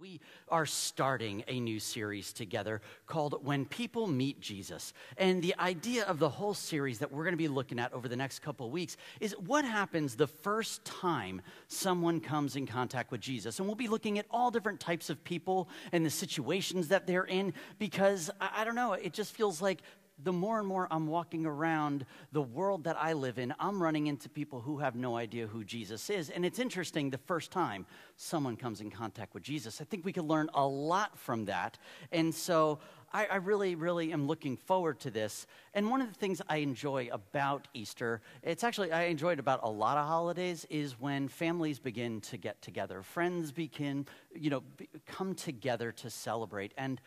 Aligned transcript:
We 0.00 0.20
are 0.48 0.64
starting 0.64 1.42
a 1.48 1.58
new 1.58 1.80
series 1.80 2.32
together 2.32 2.82
called 3.08 3.44
When 3.44 3.64
People 3.64 4.06
Meet 4.06 4.38
Jesus. 4.38 4.92
And 5.16 5.42
the 5.42 5.56
idea 5.58 6.04
of 6.04 6.20
the 6.20 6.28
whole 6.28 6.54
series 6.54 7.00
that 7.00 7.10
we're 7.10 7.24
going 7.24 7.32
to 7.32 7.36
be 7.36 7.48
looking 7.48 7.80
at 7.80 7.92
over 7.92 8.06
the 8.06 8.14
next 8.14 8.38
couple 8.38 8.66
of 8.66 8.70
weeks 8.70 8.96
is 9.18 9.32
what 9.32 9.64
happens 9.64 10.14
the 10.14 10.28
first 10.28 10.84
time 10.84 11.42
someone 11.66 12.20
comes 12.20 12.54
in 12.54 12.64
contact 12.64 13.10
with 13.10 13.20
Jesus. 13.20 13.58
And 13.58 13.66
we'll 13.66 13.74
be 13.74 13.88
looking 13.88 14.20
at 14.20 14.26
all 14.30 14.52
different 14.52 14.78
types 14.78 15.10
of 15.10 15.24
people 15.24 15.68
and 15.90 16.06
the 16.06 16.10
situations 16.10 16.86
that 16.88 17.08
they're 17.08 17.24
in 17.24 17.52
because 17.80 18.30
I, 18.40 18.62
don't 18.62 18.76
know, 18.76 18.92
it 18.92 19.12
just 19.12 19.34
feels 19.34 19.60
like 19.60 19.82
the 20.22 20.32
more 20.32 20.58
and 20.58 20.66
more 20.66 20.88
I'm 20.90 21.06
walking 21.06 21.46
around 21.46 22.04
the 22.32 22.42
world 22.42 22.84
that 22.84 22.96
I 22.98 23.12
live 23.12 23.38
in, 23.38 23.54
I'm 23.58 23.82
running 23.82 24.06
into 24.08 24.28
people 24.28 24.60
who 24.60 24.78
have 24.78 24.96
no 24.96 25.16
idea 25.16 25.46
who 25.46 25.64
Jesus 25.64 26.10
is. 26.10 26.30
And 26.30 26.44
it's 26.44 26.58
interesting 26.58 27.10
the 27.10 27.18
first 27.18 27.50
time 27.50 27.86
someone 28.16 28.56
comes 28.56 28.80
in 28.80 28.90
contact 28.90 29.34
with 29.34 29.42
Jesus. 29.42 29.80
I 29.80 29.84
think 29.84 30.04
we 30.04 30.12
can 30.12 30.26
learn 30.26 30.50
a 30.54 30.66
lot 30.66 31.16
from 31.18 31.44
that. 31.46 31.78
And 32.12 32.34
so 32.34 32.80
I, 33.12 33.26
I, 33.26 33.36
really, 33.36 33.74
really 33.74 34.12
am 34.12 34.26
looking 34.26 34.56
forward 34.56 35.00
to 35.00 35.10
this. 35.10 35.46
And 35.72 35.90
one 35.90 36.02
of 36.02 36.08
the 36.08 36.18
things 36.18 36.42
I 36.48 36.58
enjoy 36.58 37.08
about 37.10 37.68
Easter, 37.72 38.20
it's 38.42 38.64
actually, 38.64 38.92
I 38.92 39.04
enjoy 39.04 39.32
it 39.32 39.38
about 39.38 39.60
a 39.62 39.70
lot 39.70 39.96
of 39.96 40.06
holidays, 40.06 40.66
is 40.68 41.00
when 41.00 41.28
families 41.28 41.78
begin 41.78 42.20
to 42.22 42.36
get 42.36 42.60
together. 42.60 43.02
Friends 43.02 43.50
begin, 43.50 44.06
you 44.34 44.50
know, 44.50 44.62
be, 44.76 44.88
come 45.06 45.34
together 45.34 45.90
to 45.92 46.10
celebrate. 46.10 46.74
And 46.76 47.00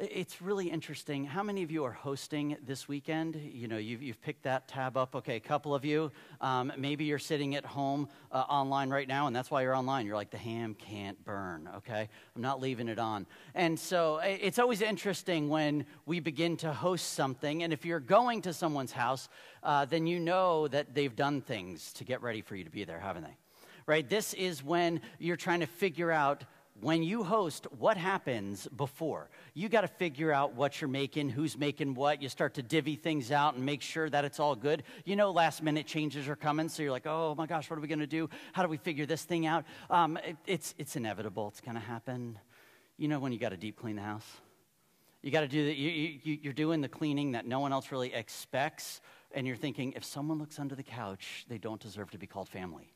it's 0.00 0.40
really 0.40 0.70
interesting. 0.70 1.26
How 1.26 1.42
many 1.42 1.62
of 1.62 1.70
you 1.70 1.84
are 1.84 1.92
hosting 1.92 2.56
this 2.64 2.88
weekend? 2.88 3.36
You 3.36 3.68
know, 3.68 3.76
you've, 3.76 4.02
you've 4.02 4.20
picked 4.22 4.44
that 4.44 4.66
tab 4.66 4.96
up. 4.96 5.14
Okay, 5.14 5.36
a 5.36 5.40
couple 5.40 5.74
of 5.74 5.84
you. 5.84 6.10
Um, 6.40 6.72
maybe 6.78 7.04
you're 7.04 7.18
sitting 7.18 7.54
at 7.54 7.66
home 7.66 8.08
uh, 8.32 8.38
online 8.48 8.88
right 8.88 9.06
now, 9.06 9.26
and 9.26 9.36
that's 9.36 9.50
why 9.50 9.60
you're 9.60 9.74
online. 9.74 10.06
You're 10.06 10.16
like, 10.16 10.30
the 10.30 10.38
ham 10.38 10.74
can't 10.74 11.22
burn, 11.26 11.68
okay? 11.76 12.08
I'm 12.34 12.40
not 12.40 12.60
leaving 12.60 12.88
it 12.88 12.98
on. 12.98 13.26
And 13.54 13.78
so 13.78 14.20
it's 14.24 14.58
always 14.58 14.80
interesting 14.80 15.50
when 15.50 15.84
we 16.06 16.18
begin 16.18 16.56
to 16.58 16.72
host 16.72 17.12
something, 17.12 17.62
and 17.62 17.72
if 17.72 17.84
you're 17.84 18.00
going 18.00 18.40
to 18.42 18.54
someone's 18.54 18.92
house, 18.92 19.28
uh, 19.62 19.84
then 19.84 20.06
you 20.06 20.18
know 20.18 20.66
that 20.68 20.94
they've 20.94 21.14
done 21.14 21.42
things 21.42 21.92
to 21.94 22.04
get 22.04 22.22
ready 22.22 22.40
for 22.40 22.56
you 22.56 22.64
to 22.64 22.70
be 22.70 22.84
there, 22.84 23.00
haven't 23.00 23.24
they? 23.24 23.36
Right? 23.86 24.08
This 24.08 24.32
is 24.34 24.64
when 24.64 25.02
you're 25.18 25.36
trying 25.36 25.60
to 25.60 25.66
figure 25.66 26.10
out 26.10 26.44
when 26.80 27.02
you 27.02 27.22
host, 27.22 27.66
what 27.78 27.96
happens 27.96 28.66
before? 28.76 29.30
You 29.54 29.68
got 29.68 29.82
to 29.82 29.88
figure 29.88 30.32
out 30.32 30.54
what 30.54 30.80
you're 30.80 30.88
making, 30.88 31.30
who's 31.30 31.56
making 31.56 31.94
what. 31.94 32.22
You 32.22 32.28
start 32.28 32.54
to 32.54 32.62
divvy 32.62 32.96
things 32.96 33.30
out 33.30 33.54
and 33.54 33.64
make 33.64 33.82
sure 33.82 34.08
that 34.10 34.24
it's 34.24 34.40
all 34.40 34.56
good. 34.56 34.82
You 35.04 35.16
know, 35.16 35.30
last 35.30 35.62
minute 35.62 35.86
changes 35.86 36.28
are 36.28 36.36
coming, 36.36 36.68
so 36.68 36.82
you're 36.82 36.92
like, 36.92 37.06
oh 37.06 37.34
my 37.36 37.46
gosh, 37.46 37.68
what 37.68 37.78
are 37.78 37.82
we 37.82 37.88
going 37.88 38.00
to 38.00 38.06
do? 38.06 38.28
How 38.52 38.62
do 38.62 38.68
we 38.68 38.76
figure 38.76 39.06
this 39.06 39.22
thing 39.22 39.46
out? 39.46 39.64
Um, 39.88 40.16
it, 40.18 40.36
it's, 40.46 40.74
it's 40.78 40.96
inevitable, 40.96 41.48
it's 41.48 41.60
going 41.60 41.74
to 41.74 41.80
happen. 41.80 42.38
You 42.96 43.08
know, 43.08 43.18
when 43.18 43.32
you 43.32 43.38
got 43.38 43.50
to 43.50 43.56
deep 43.56 43.78
clean 43.78 43.96
the 43.96 44.02
house? 44.02 44.26
You 45.22 45.30
got 45.30 45.40
to 45.42 45.48
do 45.48 45.66
that. 45.66 45.76
You, 45.76 46.18
you, 46.22 46.38
you're 46.42 46.52
doing 46.52 46.80
the 46.80 46.88
cleaning 46.88 47.32
that 47.32 47.46
no 47.46 47.60
one 47.60 47.72
else 47.72 47.92
really 47.92 48.12
expects, 48.14 49.00
and 49.32 49.46
you're 49.46 49.56
thinking, 49.56 49.92
if 49.92 50.04
someone 50.04 50.38
looks 50.38 50.58
under 50.58 50.74
the 50.74 50.82
couch, 50.82 51.44
they 51.48 51.58
don't 51.58 51.80
deserve 51.80 52.10
to 52.12 52.18
be 52.18 52.26
called 52.26 52.48
family 52.48 52.92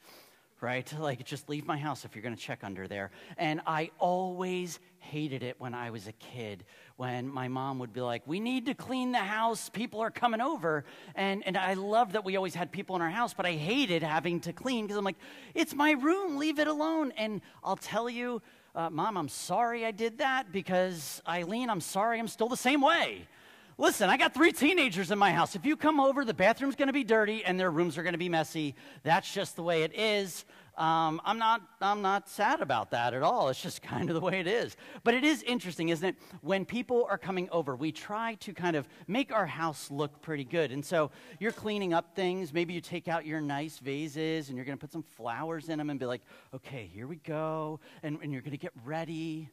right? 0.60 0.92
Like, 1.04 1.24
just 1.26 1.50
leave 1.50 1.66
my 1.66 1.76
house 1.76 2.04
if 2.04 2.14
you're 2.14 2.22
going 2.22 2.34
to 2.34 2.40
check 2.40 2.64
under 2.64 2.88
there. 2.88 3.10
And 3.36 3.60
I 3.66 3.90
always 3.98 4.80
hated 4.98 5.42
it 5.42 5.56
when 5.58 5.74
I 5.74 5.90
was 5.90 6.06
a 6.06 6.12
kid, 6.12 6.64
when 6.96 7.28
my 7.28 7.46
mom 7.48 7.78
would 7.80 7.92
be 7.92 8.00
like, 8.00 8.22
We 8.26 8.40
need 8.40 8.66
to 8.66 8.74
clean 8.74 9.12
the 9.12 9.18
house, 9.18 9.68
people 9.68 10.00
are 10.00 10.10
coming 10.10 10.40
over. 10.40 10.84
And, 11.14 11.46
and 11.46 11.58
I 11.58 11.74
loved 11.74 12.12
that 12.12 12.24
we 12.24 12.36
always 12.36 12.54
had 12.54 12.72
people 12.72 12.96
in 12.96 13.02
our 13.02 13.10
house, 13.10 13.34
but 13.34 13.44
I 13.44 13.52
hated 13.52 14.02
having 14.02 14.40
to 14.40 14.52
clean 14.52 14.86
because 14.86 14.96
I'm 14.96 15.04
like, 15.04 15.18
It's 15.54 15.74
my 15.74 15.92
room, 15.92 16.38
leave 16.38 16.58
it 16.58 16.68
alone. 16.68 17.12
And 17.16 17.42
I'll 17.62 17.76
tell 17.76 18.08
you, 18.08 18.40
uh, 18.74 18.90
Mom, 18.90 19.16
I'm 19.16 19.28
sorry 19.28 19.84
I 19.84 19.90
did 19.90 20.18
that 20.18 20.50
because 20.50 21.22
Eileen, 21.28 21.70
I'm 21.70 21.80
sorry, 21.80 22.18
I'm 22.18 22.28
still 22.28 22.48
the 22.48 22.56
same 22.56 22.80
way. 22.80 23.28
Listen, 23.76 24.08
I 24.08 24.16
got 24.16 24.32
three 24.32 24.52
teenagers 24.52 25.10
in 25.10 25.18
my 25.18 25.32
house. 25.32 25.56
If 25.56 25.66
you 25.66 25.76
come 25.76 25.98
over, 25.98 26.24
the 26.24 26.34
bathroom's 26.34 26.76
going 26.76 26.86
to 26.86 26.92
be 26.92 27.02
dirty 27.02 27.44
and 27.44 27.58
their 27.58 27.72
rooms 27.72 27.98
are 27.98 28.04
going 28.04 28.12
to 28.14 28.18
be 28.18 28.28
messy. 28.28 28.76
That's 29.02 29.32
just 29.32 29.56
the 29.56 29.64
way 29.64 29.82
it 29.82 29.92
is. 29.98 30.44
Um, 30.76 31.20
I'm, 31.24 31.38
not, 31.38 31.60
I'm 31.80 32.00
not 32.00 32.28
sad 32.28 32.60
about 32.60 32.92
that 32.92 33.14
at 33.14 33.22
all. 33.22 33.48
It's 33.48 33.60
just 33.60 33.82
kind 33.82 34.10
of 34.10 34.14
the 34.14 34.20
way 34.20 34.38
it 34.38 34.46
is. 34.46 34.76
But 35.02 35.14
it 35.14 35.24
is 35.24 35.42
interesting, 35.42 35.88
isn't 35.88 36.08
it? 36.08 36.16
When 36.40 36.64
people 36.64 37.06
are 37.10 37.18
coming 37.18 37.48
over, 37.50 37.74
we 37.74 37.90
try 37.90 38.34
to 38.40 38.54
kind 38.54 38.76
of 38.76 38.88
make 39.08 39.32
our 39.32 39.46
house 39.46 39.90
look 39.90 40.22
pretty 40.22 40.44
good. 40.44 40.70
And 40.70 40.84
so 40.84 41.10
you're 41.40 41.52
cleaning 41.52 41.92
up 41.92 42.14
things. 42.14 42.52
Maybe 42.52 42.74
you 42.74 42.80
take 42.80 43.08
out 43.08 43.26
your 43.26 43.40
nice 43.40 43.78
vases 43.78 44.50
and 44.50 44.56
you're 44.56 44.66
going 44.66 44.78
to 44.78 44.80
put 44.80 44.92
some 44.92 45.02
flowers 45.02 45.68
in 45.68 45.78
them 45.78 45.90
and 45.90 45.98
be 45.98 46.06
like, 46.06 46.22
okay, 46.54 46.88
here 46.92 47.08
we 47.08 47.16
go. 47.16 47.80
And, 48.04 48.18
and 48.22 48.32
you're 48.32 48.42
going 48.42 48.52
to 48.52 48.56
get 48.56 48.72
ready 48.84 49.50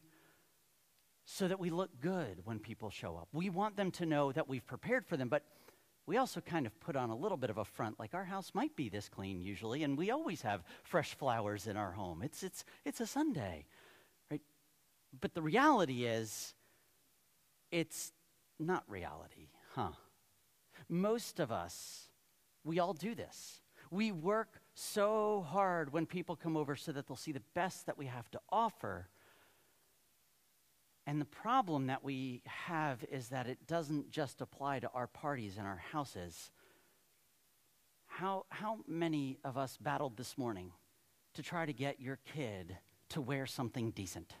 so 1.32 1.48
that 1.48 1.58
we 1.58 1.70
look 1.70 1.90
good 2.02 2.42
when 2.44 2.58
people 2.58 2.90
show 2.90 3.16
up. 3.16 3.26
We 3.32 3.48
want 3.48 3.74
them 3.74 3.90
to 3.92 4.04
know 4.04 4.32
that 4.32 4.50
we've 4.50 4.66
prepared 4.66 5.06
for 5.06 5.16
them, 5.16 5.30
but 5.30 5.42
we 6.06 6.18
also 6.18 6.42
kind 6.42 6.66
of 6.66 6.78
put 6.78 6.94
on 6.94 7.08
a 7.08 7.16
little 7.16 7.38
bit 7.38 7.48
of 7.48 7.56
a 7.56 7.64
front, 7.64 7.98
like 7.98 8.12
our 8.12 8.24
house 8.24 8.50
might 8.52 8.76
be 8.76 8.90
this 8.90 9.08
clean 9.08 9.40
usually, 9.40 9.82
and 9.82 9.96
we 9.96 10.10
always 10.10 10.42
have 10.42 10.62
fresh 10.82 11.14
flowers 11.14 11.66
in 11.66 11.78
our 11.78 11.92
home. 11.92 12.22
It's, 12.22 12.42
it's, 12.42 12.66
it's 12.84 13.00
a 13.00 13.06
Sunday, 13.06 13.64
right? 14.30 14.42
But 15.22 15.32
the 15.32 15.40
reality 15.40 16.04
is, 16.04 16.54
it's 17.70 18.12
not 18.60 18.84
reality, 18.86 19.48
huh? 19.74 19.92
Most 20.90 21.40
of 21.40 21.50
us, 21.50 22.08
we 22.62 22.78
all 22.78 22.92
do 22.92 23.14
this. 23.14 23.62
We 23.90 24.12
work 24.12 24.60
so 24.74 25.46
hard 25.48 25.94
when 25.94 26.04
people 26.04 26.36
come 26.36 26.58
over 26.58 26.76
so 26.76 26.92
that 26.92 27.06
they'll 27.06 27.16
see 27.16 27.32
the 27.32 27.42
best 27.54 27.86
that 27.86 27.96
we 27.96 28.04
have 28.04 28.30
to 28.32 28.40
offer 28.50 29.08
and 31.06 31.20
the 31.20 31.26
problem 31.26 31.88
that 31.88 32.04
we 32.04 32.42
have 32.46 33.04
is 33.10 33.28
that 33.28 33.46
it 33.48 33.66
doesn't 33.66 34.10
just 34.10 34.40
apply 34.40 34.80
to 34.80 34.90
our 34.94 35.08
parties 35.08 35.56
and 35.58 35.66
our 35.66 35.82
houses. 35.90 36.50
How, 38.06 38.44
how 38.50 38.78
many 38.86 39.38
of 39.42 39.56
us 39.56 39.76
battled 39.78 40.16
this 40.16 40.38
morning 40.38 40.70
to 41.34 41.42
try 41.42 41.66
to 41.66 41.72
get 41.72 42.00
your 42.00 42.18
kid 42.34 42.76
to 43.10 43.20
wear 43.20 43.46
something 43.46 43.90
decent? 43.90 44.32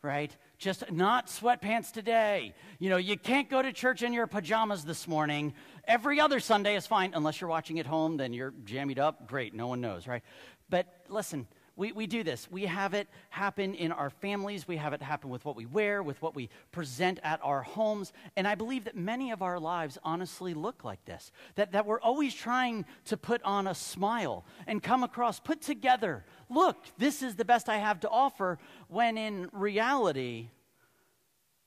Right? 0.00 0.34
Just 0.58 0.90
not 0.92 1.26
sweatpants 1.26 1.92
today. 1.92 2.54
You 2.78 2.88
know, 2.88 2.98
you 2.98 3.18
can't 3.18 3.50
go 3.50 3.60
to 3.60 3.72
church 3.72 4.02
in 4.02 4.12
your 4.12 4.28
pajamas 4.28 4.84
this 4.84 5.08
morning. 5.08 5.54
Every 5.86 6.20
other 6.20 6.40
Sunday 6.40 6.76
is 6.76 6.86
fine, 6.86 7.12
unless 7.14 7.40
you're 7.40 7.50
watching 7.50 7.78
at 7.80 7.86
home, 7.86 8.16
then 8.16 8.32
you're 8.32 8.52
jammied 8.64 8.98
up. 8.98 9.26
Great, 9.26 9.54
no 9.54 9.66
one 9.66 9.80
knows, 9.80 10.06
right? 10.06 10.22
But 10.70 10.86
listen, 11.08 11.48
we, 11.78 11.92
we 11.92 12.08
do 12.08 12.24
this. 12.24 12.50
We 12.50 12.66
have 12.66 12.92
it 12.92 13.06
happen 13.30 13.72
in 13.72 13.92
our 13.92 14.10
families. 14.10 14.66
We 14.66 14.76
have 14.78 14.92
it 14.92 15.00
happen 15.00 15.30
with 15.30 15.44
what 15.44 15.54
we 15.54 15.64
wear, 15.64 16.02
with 16.02 16.20
what 16.20 16.34
we 16.34 16.50
present 16.72 17.20
at 17.22 17.38
our 17.40 17.62
homes. 17.62 18.12
And 18.36 18.48
I 18.48 18.56
believe 18.56 18.84
that 18.84 18.96
many 18.96 19.30
of 19.30 19.42
our 19.42 19.60
lives 19.60 19.96
honestly 20.02 20.54
look 20.54 20.82
like 20.82 21.04
this 21.04 21.30
that, 21.54 21.70
that 21.72 21.86
we're 21.86 22.00
always 22.00 22.34
trying 22.34 22.84
to 23.04 23.16
put 23.16 23.40
on 23.44 23.68
a 23.68 23.76
smile 23.76 24.44
and 24.66 24.82
come 24.82 25.04
across, 25.04 25.38
put 25.38 25.62
together, 25.62 26.24
look, 26.50 26.76
this 26.98 27.22
is 27.22 27.36
the 27.36 27.44
best 27.44 27.68
I 27.68 27.78
have 27.78 28.00
to 28.00 28.08
offer, 28.08 28.58
when 28.88 29.16
in 29.16 29.48
reality, 29.52 30.48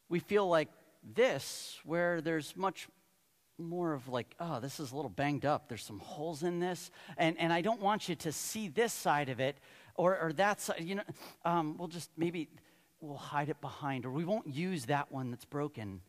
we 0.10 0.20
feel 0.20 0.46
like 0.46 0.68
this, 1.16 1.80
where 1.86 2.20
there's 2.20 2.54
much 2.58 2.90
more 3.58 3.94
of 3.94 4.08
like, 4.10 4.36
oh, 4.40 4.60
this 4.60 4.80
is 4.80 4.92
a 4.92 4.96
little 4.96 5.10
banged 5.10 5.46
up. 5.46 5.70
There's 5.70 5.86
some 5.86 6.00
holes 6.00 6.44
in 6.44 6.60
this. 6.60 6.92
And, 7.18 7.38
and 7.40 7.54
I 7.54 7.62
don't 7.62 7.82
want 7.82 8.10
you 8.10 8.16
to 8.16 8.32
see 8.32 8.68
this 8.68 8.92
side 8.92 9.30
of 9.30 9.40
it 9.40 9.58
or, 9.96 10.18
or 10.20 10.34
that's, 10.34 10.70
you 10.80 10.96
know, 10.96 11.04
um, 11.46 11.78
we'll 11.78 11.88
just 11.88 12.10
maybe 12.18 12.50
we'll 13.00 13.18
hide 13.18 13.50
it 13.50 13.60
behind, 13.62 14.06
or 14.06 14.12
we 14.12 14.26
won't 14.26 14.48
use 14.48 14.86
that 14.86 15.12
one 15.12 15.32
that's 15.32 15.46
broken. 15.46 16.02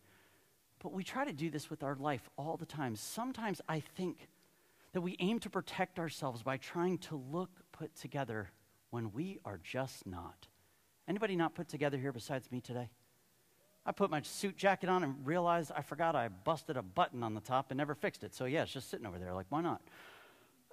But 0.83 0.93
we 0.93 1.05
try 1.05 1.25
to 1.25 1.33
do 1.33 1.49
this 1.49 1.71
with 1.71 1.83
our 1.83 1.95
life 1.95 2.29
all 2.37 2.57
the 2.57 2.67
time. 2.67 2.97
Sometimes 2.97 3.61
I 3.69 3.81
think 3.81 4.29
that 4.93 5.01
we 5.01 5.17
aim 5.21 5.39
to 5.41 5.51
protect 5.51 5.99
ourselves 5.99 6.43
by 6.43 6.57
trying 6.57 6.99
to 6.99 7.17
look 7.31 7.51
put 7.73 7.95
together 7.95 8.51
when 8.91 9.13
we 9.13 9.39
are 9.45 9.59
just 9.63 10.07
not. 10.07 10.49
Anybody 11.09 11.37
not 11.37 11.55
put 11.55 11.69
together 11.69 11.97
here 11.97 12.13
besides 12.13 12.51
me 12.53 12.61
today? 12.61 12.91
I 13.85 13.93
put 13.93 14.11
my 14.11 14.23
suit 14.23 14.57
jacket 14.57 14.89
on 14.89 15.03
and 15.03 15.27
realized 15.27 15.73
I 15.75 15.83
forgot 15.83 16.15
I 16.15 16.29
busted 16.29 16.77
a 16.77 16.83
button 16.83 17.23
on 17.23 17.35
the 17.35 17.41
top 17.41 17.71
and 17.71 17.79
never 17.79 17.95
fixed 17.95 18.23
it. 18.23 18.35
So, 18.35 18.45
yeah, 18.45 18.63
it's 18.63 18.73
just 18.73 18.91
sitting 18.91 19.07
over 19.07 19.19
there. 19.19 19.35
Like, 19.35 19.47
why 19.49 19.61
not? 19.61 19.83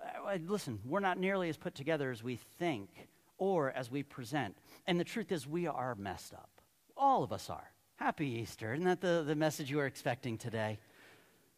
Uh, 0.02 0.38
listen, 0.48 0.80
we're 0.86 1.00
not 1.00 1.18
nearly 1.18 1.50
as 1.50 1.58
put 1.58 1.76
together 1.76 2.12
as 2.12 2.24
we 2.24 2.40
think 2.58 2.90
or 3.38 3.72
as 3.72 3.90
we 3.90 4.04
present. 4.04 4.56
And 4.88 5.00
the 5.00 5.04
truth 5.04 5.32
is, 5.32 5.48
we 5.48 5.68
are 5.68 5.96
messed 5.96 6.34
up. 6.34 6.50
All 6.96 7.24
of 7.24 7.32
us 7.32 7.50
are. 7.50 7.72
Happy 7.96 8.28
Easter. 8.28 8.74
Isn't 8.74 8.86
that 8.86 9.02
the, 9.02 9.24
the 9.26 9.36
message 9.36 9.70
you 9.70 9.78
were 9.78 9.86
expecting 9.86 10.38
today? 10.38 10.80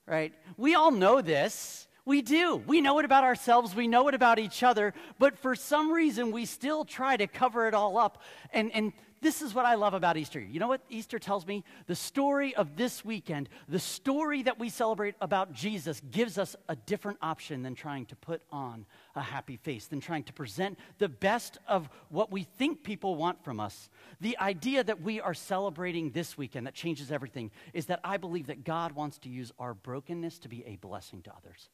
Right? 0.05 0.33
We 0.57 0.75
all 0.75 0.91
know 0.91 1.21
this. 1.21 1.88
We 2.03 2.21
do. 2.23 2.55
We 2.55 2.81
know 2.81 2.97
it 2.99 3.05
about 3.05 3.23
ourselves. 3.23 3.75
We 3.75 3.88
know 3.88 4.07
it 4.07 4.15
about 4.15 4.39
each 4.39 4.63
other. 4.63 4.94
But 5.19 5.37
for 5.37 5.55
some 5.55 5.91
reason, 5.91 6.31
we 6.31 6.45
still 6.45 6.83
try 6.83 7.15
to 7.15 7.27
cover 7.27 7.67
it 7.67 7.75
all 7.75 7.97
up 7.97 8.21
and, 8.51 8.71
and 8.73 8.94
this 9.21 9.44
is 9.44 9.53
what 9.53 9.65
I 9.65 9.75
love 9.75 9.94
about 9.94 10.18
Easter. 10.18 10.39
You 10.39 10.59
know 10.59 10.68
what 10.68 10.81
Easter 10.89 11.19
tells 11.19 11.45
me? 11.45 11.63
The 11.85 11.95
story 11.95 12.56
of 12.56 12.75
this 12.75 13.06
weekend, 13.06 13.50
the 13.69 13.79
story 13.79 14.41
that 14.44 14.57
we 14.57 14.69
celebrate 14.69 15.13
about 15.21 15.53
Jesus, 15.53 16.01
gives 16.09 16.39
us 16.39 16.56
a 16.68 16.75
different 16.75 17.19
option 17.21 17.62
than 17.62 17.75
trying 17.75 18.07
to 18.07 18.15
put 18.15 18.41
on 18.51 18.85
a 19.15 19.21
happy 19.21 19.57
face, 19.57 19.85
than 19.85 20.00
trying 20.00 20.23
to 20.23 20.33
present 20.33 20.79
the 20.97 21.07
best 21.07 21.59
of 21.68 21.88
what 22.09 22.31
we 22.31 22.44
think 22.44 22.83
people 22.83 23.15
want 23.15 23.44
from 23.44 23.59
us. 23.59 23.89
The 24.21 24.38
idea 24.39 24.83
that 24.83 25.01
we 25.01 25.21
are 25.21 25.35
celebrating 25.35 26.09
this 26.09 26.35
weekend 26.35 26.65
that 26.65 26.73
changes 26.73 27.12
everything 27.12 27.51
is 27.73 27.85
that 27.85 28.00
I 28.03 28.18
believe 28.18 28.47
that 28.47 28.63
God 28.63 28.94
wants 28.94 29.19
to 29.19 29.29
use 29.29 29.51
our 29.59 29.75
brokenness 29.75 30.39
to 30.39 30.50
be 30.50 30.65
a 30.65 30.77
blessing 30.77 31.21
to 31.23 31.31
others. 31.35 31.69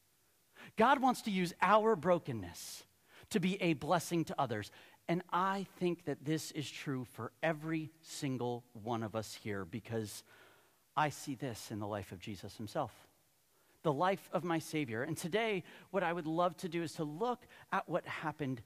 God 0.75 1.01
wants 1.01 1.21
to 1.23 1.31
use 1.31 1.53
our 1.61 1.95
brokenness 1.95 2.83
to 3.29 3.39
be 3.39 3.61
a 3.61 3.73
blessing 3.73 4.23
to 4.25 4.35
others. 4.39 4.71
And 5.09 5.23
I 5.31 5.65
think 5.79 6.05
that 6.05 6.25
this 6.25 6.51
is 6.51 6.69
true 6.69 7.05
for 7.13 7.31
every 7.41 7.91
single 8.01 8.63
one 8.83 9.03
of 9.03 9.15
us 9.15 9.37
here 9.41 9.63
because 9.63 10.23
I 10.97 11.09
see 11.09 11.35
this 11.35 11.71
in 11.71 11.79
the 11.79 11.87
life 11.87 12.11
of 12.11 12.19
Jesus 12.19 12.57
himself, 12.57 12.91
the 13.83 13.93
life 13.93 14.29
of 14.33 14.43
my 14.43 14.59
Savior. 14.59 15.03
And 15.03 15.15
today, 15.15 15.63
what 15.91 16.03
I 16.03 16.11
would 16.11 16.27
love 16.27 16.57
to 16.57 16.69
do 16.69 16.83
is 16.83 16.93
to 16.93 17.05
look 17.05 17.47
at 17.71 17.87
what 17.87 18.05
happened 18.05 18.61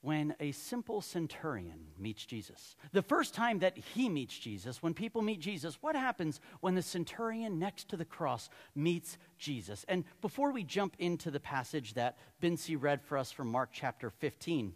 when 0.00 0.34
a 0.38 0.52
simple 0.52 1.00
centurion 1.00 1.88
meets 1.98 2.24
Jesus. 2.24 2.76
The 2.92 3.02
first 3.02 3.34
time 3.34 3.60
that 3.60 3.76
he 3.76 4.08
meets 4.08 4.38
Jesus, 4.38 4.82
when 4.82 4.94
people 4.94 5.22
meet 5.22 5.40
Jesus, 5.40 5.78
what 5.80 5.96
happens 5.96 6.40
when 6.60 6.74
the 6.74 6.82
centurion 6.82 7.58
next 7.58 7.88
to 7.88 7.96
the 7.96 8.04
cross 8.04 8.48
meets 8.74 9.18
Jesus? 9.38 9.84
And 9.88 10.04
before 10.20 10.52
we 10.52 10.62
jump 10.62 10.94
into 10.98 11.30
the 11.30 11.40
passage 11.40 11.94
that 11.94 12.16
Bincy 12.40 12.76
read 12.80 13.02
for 13.02 13.18
us 13.18 13.32
from 13.32 13.48
Mark 13.48 13.70
chapter 13.72 14.10
15, 14.10 14.72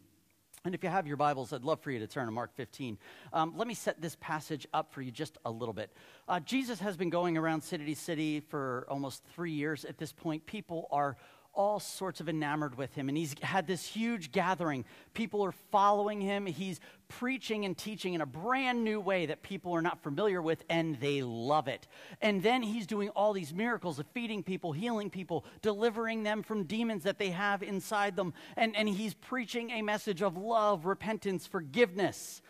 and 0.64 0.76
if 0.76 0.84
you 0.84 0.90
have 0.90 1.08
your 1.08 1.16
Bibles, 1.16 1.52
I'd 1.52 1.64
love 1.64 1.80
for 1.80 1.90
you 1.90 1.98
to 1.98 2.06
turn 2.06 2.26
to 2.26 2.30
Mark 2.30 2.54
15. 2.54 2.96
Um, 3.32 3.54
let 3.56 3.66
me 3.66 3.74
set 3.74 4.00
this 4.00 4.16
passage 4.20 4.64
up 4.72 4.92
for 4.92 5.02
you 5.02 5.10
just 5.10 5.36
a 5.44 5.50
little 5.50 5.74
bit. 5.74 5.90
Uh, 6.28 6.38
Jesus 6.38 6.78
has 6.78 6.96
been 6.96 7.10
going 7.10 7.36
around 7.36 7.62
city 7.62 7.84
to 7.84 8.00
city 8.00 8.38
for 8.38 8.86
almost 8.88 9.24
three 9.34 9.50
years 9.50 9.84
at 9.84 9.98
this 9.98 10.12
point. 10.12 10.46
People 10.46 10.86
are 10.92 11.16
all 11.54 11.78
sorts 11.78 12.20
of 12.20 12.28
enamored 12.28 12.76
with 12.76 12.94
him. 12.94 13.08
And 13.08 13.16
he's 13.16 13.34
had 13.42 13.66
this 13.66 13.86
huge 13.86 14.32
gathering. 14.32 14.84
People 15.14 15.44
are 15.44 15.52
following 15.52 16.20
him. 16.20 16.46
He's 16.46 16.80
preaching 17.08 17.64
and 17.64 17.76
teaching 17.76 18.14
in 18.14 18.20
a 18.20 18.26
brand 18.26 18.84
new 18.84 19.00
way 19.00 19.26
that 19.26 19.42
people 19.42 19.72
are 19.72 19.82
not 19.82 20.02
familiar 20.02 20.40
with, 20.40 20.64
and 20.70 20.98
they 20.98 21.22
love 21.22 21.68
it. 21.68 21.86
And 22.20 22.42
then 22.42 22.62
he's 22.62 22.86
doing 22.86 23.10
all 23.10 23.32
these 23.32 23.52
miracles 23.52 23.98
of 23.98 24.06
feeding 24.08 24.42
people, 24.42 24.72
healing 24.72 25.10
people, 25.10 25.44
delivering 25.60 26.22
them 26.22 26.42
from 26.42 26.64
demons 26.64 27.02
that 27.04 27.18
they 27.18 27.30
have 27.30 27.62
inside 27.62 28.16
them. 28.16 28.32
And, 28.56 28.74
and 28.74 28.88
he's 28.88 29.14
preaching 29.14 29.70
a 29.70 29.82
message 29.82 30.22
of 30.22 30.36
love, 30.36 30.86
repentance, 30.86 31.46
forgiveness. 31.46 32.40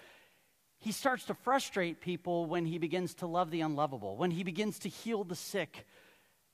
He 0.79 0.93
starts 0.93 1.25
to 1.27 1.35
frustrate 1.35 2.01
people 2.01 2.47
when 2.47 2.67
he 2.67 2.79
begins 2.79 3.15
to 3.15 3.27
love 3.27 3.51
the 3.51 3.61
unlovable, 3.61 4.17
when 4.17 4.31
he 4.31 4.43
begins 4.43 4.79
to 4.81 4.89
heal 4.89 5.25
the 5.25 5.37
sick 5.37 5.87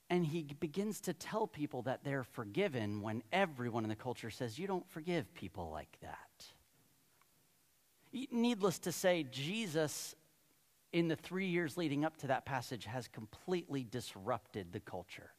and 0.09 0.25
he 0.25 0.43
begins 0.59 1.01
to 1.01 1.13
tell 1.13 1.45
people 1.45 1.83
that 1.83 2.03
they're 2.03 2.23
forgiven 2.23 3.01
when 3.01 3.21
everyone 3.31 3.83
in 3.83 3.89
the 3.89 3.95
culture 3.95 4.29
says, 4.29 4.57
You 4.57 4.67
don't 4.67 4.89
forgive 4.89 5.33
people 5.35 5.69
like 5.69 5.97
that. 6.01 6.45
Needless 8.31 8.79
to 8.79 8.91
say, 8.91 9.23
Jesus, 9.29 10.15
in 10.91 11.07
the 11.07 11.15
three 11.15 11.45
years 11.45 11.77
leading 11.77 12.03
up 12.03 12.17
to 12.17 12.27
that 12.27 12.45
passage, 12.45 12.85
has 12.85 13.07
completely 13.07 13.83
disrupted 13.83 14.73
the 14.73 14.79
culture. 14.79 15.31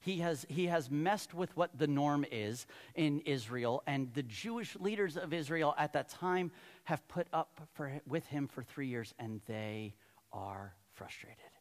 He 0.00 0.18
has, 0.18 0.44
he 0.48 0.66
has 0.66 0.90
messed 0.90 1.32
with 1.32 1.56
what 1.56 1.78
the 1.78 1.86
norm 1.86 2.26
is 2.30 2.66
in 2.96 3.20
Israel, 3.20 3.82
and 3.86 4.12
the 4.12 4.24
Jewish 4.24 4.76
leaders 4.76 5.16
of 5.16 5.32
Israel 5.32 5.74
at 5.78 5.94
that 5.94 6.08
time 6.10 6.50
have 6.84 7.06
put 7.08 7.28
up 7.32 7.60
for, 7.72 8.00
with 8.06 8.26
him 8.26 8.48
for 8.48 8.62
three 8.62 8.88
years, 8.88 9.14
and 9.18 9.40
they 9.46 9.94
are 10.32 10.74
frustrated. 10.92 11.51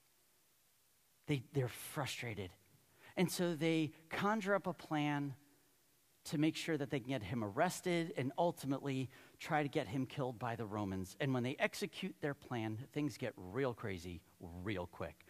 They, 1.32 1.44
they're 1.54 1.70
frustrated. 1.70 2.50
And 3.16 3.32
so 3.32 3.56
they 3.56 3.94
conjure 4.10 4.54
up 4.54 4.68
a 4.68 4.74
plan 4.74 5.34
to 6.26 6.38
make 6.38 6.58
sure 6.58 6.76
that 6.76 6.90
they 6.90 7.00
can 7.00 7.08
get 7.08 7.24
him 7.24 7.42
arrested 7.42 8.14
and 8.18 8.34
ultimately 8.38 9.10
try 9.40 9.64
to 9.64 9.70
get 9.70 9.88
him 9.88 10.06
killed 10.06 10.38
by 10.38 10.58
the 10.58 10.66
Romans. 10.66 11.16
And 11.22 11.34
when 11.34 11.44
they 11.44 11.56
execute 11.58 12.18
their 12.20 12.34
plan, 12.34 12.80
things 12.92 13.18
get 13.18 13.32
real 13.38 13.74
crazy 13.74 14.20
real 14.62 14.88
quick. 14.88 15.26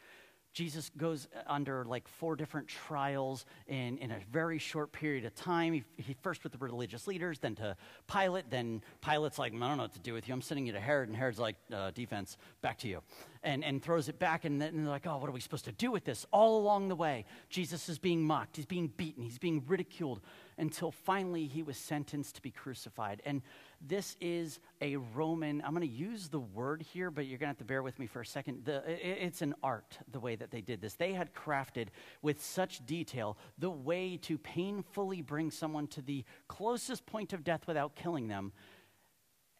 Jesus 0.53 0.89
goes 0.97 1.27
under 1.45 1.85
like 1.85 2.07
four 2.07 2.35
different 2.35 2.67
trials 2.67 3.45
in, 3.67 3.99
in 3.99 4.09
a 4.09 4.17
very 4.31 4.57
short 4.57 4.91
period 4.91 5.23
of 5.23 5.35
time. 5.35 5.71
He, 5.71 5.83
he, 5.97 6.15
first 6.23 6.43
with 6.43 6.51
the 6.51 6.57
religious 6.57 7.05
leaders, 7.05 7.37
then 7.37 7.53
to 7.55 7.77
Pilate. 8.11 8.49
Then 8.49 8.81
Pilate's 9.01 9.37
like, 9.37 9.53
I 9.53 9.59
don't 9.59 9.77
know 9.77 9.83
what 9.83 9.93
to 9.93 9.99
do 9.99 10.13
with 10.13 10.27
you. 10.27 10.33
I'm 10.33 10.41
sending 10.41 10.65
you 10.65 10.73
to 10.73 10.79
Herod. 10.79 11.09
And 11.09 11.15
Herod's 11.15 11.37
like, 11.39 11.57
uh, 11.71 11.91
defense, 11.91 12.37
back 12.63 12.79
to 12.79 12.87
you. 12.87 13.01
And, 13.43 13.63
and 13.63 13.81
throws 13.81 14.07
it 14.07 14.19
back. 14.19 14.45
And 14.45 14.61
then 14.61 14.83
they're 14.83 14.85
like, 14.91 15.07
oh, 15.07 15.17
what 15.17 15.27
are 15.27 15.31
we 15.31 15.39
supposed 15.39 15.65
to 15.65 15.71
do 15.71 15.89
with 15.89 16.05
this? 16.05 16.27
All 16.31 16.59
along 16.59 16.89
the 16.89 16.95
way, 16.95 17.25
Jesus 17.49 17.89
is 17.89 17.97
being 17.97 18.21
mocked. 18.21 18.55
He's 18.55 18.67
being 18.67 18.87
beaten. 18.95 19.23
He's 19.23 19.39
being 19.39 19.63
ridiculed 19.65 20.21
until 20.59 20.91
finally 20.91 21.47
he 21.47 21.63
was 21.63 21.75
sentenced 21.75 22.35
to 22.35 22.41
be 22.43 22.51
crucified. 22.51 23.19
And 23.25 23.41
this 23.81 24.15
is 24.21 24.59
a 24.79 24.97
Roman, 24.97 25.63
I'm 25.65 25.73
going 25.73 25.81
to 25.81 25.91
use 25.91 26.29
the 26.29 26.39
word 26.39 26.83
here, 26.83 27.09
but 27.09 27.25
you're 27.25 27.39
going 27.39 27.47
to 27.47 27.53
have 27.53 27.57
to 27.57 27.65
bear 27.65 27.81
with 27.81 27.97
me 27.97 28.05
for 28.05 28.21
a 28.21 28.25
second. 28.25 28.63
The, 28.63 28.83
it's 28.87 29.41
an 29.41 29.55
art, 29.63 29.97
the 30.11 30.19
way 30.19 30.35
that 30.35 30.51
they 30.51 30.61
did 30.61 30.79
this. 30.79 30.93
They 30.93 31.13
had 31.13 31.33
crafted 31.33 31.87
with 32.21 32.43
such 32.43 32.85
detail 32.85 33.39
the 33.57 33.71
way 33.71 34.17
to 34.17 34.37
painfully 34.37 35.23
bring 35.23 35.49
someone 35.49 35.87
to 35.87 36.03
the 36.03 36.23
closest 36.47 37.07
point 37.07 37.33
of 37.33 37.43
death 37.43 37.65
without 37.65 37.95
killing 37.95 38.27
them. 38.27 38.51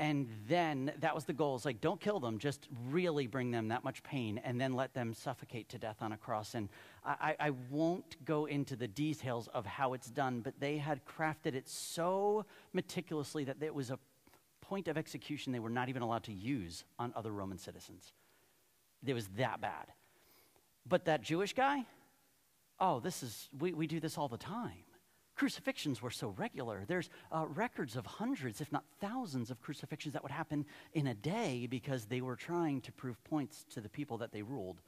And 0.02 0.28
then 0.48 0.92
that 1.02 1.14
was 1.14 1.26
the 1.26 1.34
goal. 1.34 1.56
It's 1.56 1.64
like, 1.64 1.80
don't 1.80 2.02
kill 2.02 2.20
them, 2.20 2.40
just 2.40 2.68
really 2.90 3.28
bring 3.28 3.52
them 3.52 3.68
that 3.68 3.84
much 3.84 4.02
pain 4.02 4.42
and 4.44 4.60
then 4.60 4.74
let 4.74 4.96
them 4.96 5.14
suffocate 5.14 5.70
to 5.70 5.78
death 5.78 5.98
on 6.02 6.12
a 6.12 6.18
cross. 6.18 6.56
And 6.56 6.70
I, 7.06 7.36
I 7.40 7.52
won't 7.70 8.26
go 8.26 8.46
into 8.46 8.76
the 8.76 8.88
details 8.88 9.48
of 9.50 9.68
how 9.68 9.94
it's 9.94 10.10
done, 10.10 10.42
but 10.42 10.60
they 10.60 10.80
had 10.80 11.06
crafted 11.06 11.54
it 11.54 11.70
so 11.70 12.48
meticulously 12.74 13.44
that 13.44 13.62
it 13.62 13.76
was 13.76 13.92
a 13.92 14.00
point 14.60 14.88
of 14.88 14.98
execution 14.98 15.54
they 15.54 15.60
were 15.60 15.70
not 15.70 15.88
even 15.88 16.02
allowed 16.02 16.24
to 16.24 16.34
use 16.34 16.84
on 16.98 17.14
other 17.16 17.32
Roman 17.32 17.60
citizens. 17.60 18.12
It 19.06 19.14
was 19.14 19.28
that 19.38 19.62
bad. 19.62 19.86
But 20.84 21.06
that 21.06 21.22
Jewish 21.22 21.54
guy, 21.54 21.86
oh, 22.80 23.02
this 23.02 23.22
is, 23.22 23.50
we, 23.60 23.72
we 23.74 23.86
do 23.86 24.00
this 24.00 24.18
all 24.18 24.28
the 24.28 24.38
time. 24.38 24.84
Crucifixions 25.42 26.04
were 26.04 26.12
so 26.12 26.36
regular. 26.38 26.84
There's 26.88 27.10
uh, 27.32 27.48
records 27.48 27.96
of 27.96 28.06
hundreds, 28.06 28.62
if 28.62 28.72
not 28.72 28.84
thousands, 29.00 29.50
of 29.50 29.60
crucifixions 29.60 30.14
that 30.14 30.22
would 30.22 30.32
happen 30.32 30.68
in 30.94 31.08
a 31.08 31.16
day 31.16 31.66
because 31.68 32.06
they 32.06 32.22
were 32.22 32.36
trying 32.36 32.80
to 32.82 32.92
prove 32.92 33.24
points 33.24 33.66
to 33.72 33.82
the 33.82 33.90
people 33.90 34.20
that 34.20 34.32
they 34.32 34.44
ruled. 34.44 34.82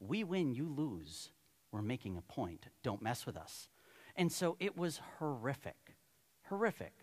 We 0.00 0.24
win, 0.24 0.54
you 0.54 0.66
lose. 0.66 1.28
We're 1.72 1.82
making 1.82 2.16
a 2.16 2.22
point. 2.22 2.68
Don't 2.82 3.02
mess 3.02 3.26
with 3.26 3.36
us. 3.36 3.68
And 4.16 4.32
so 4.32 4.56
it 4.58 4.78
was 4.78 5.02
horrific. 5.18 5.94
Horrific. 6.48 6.94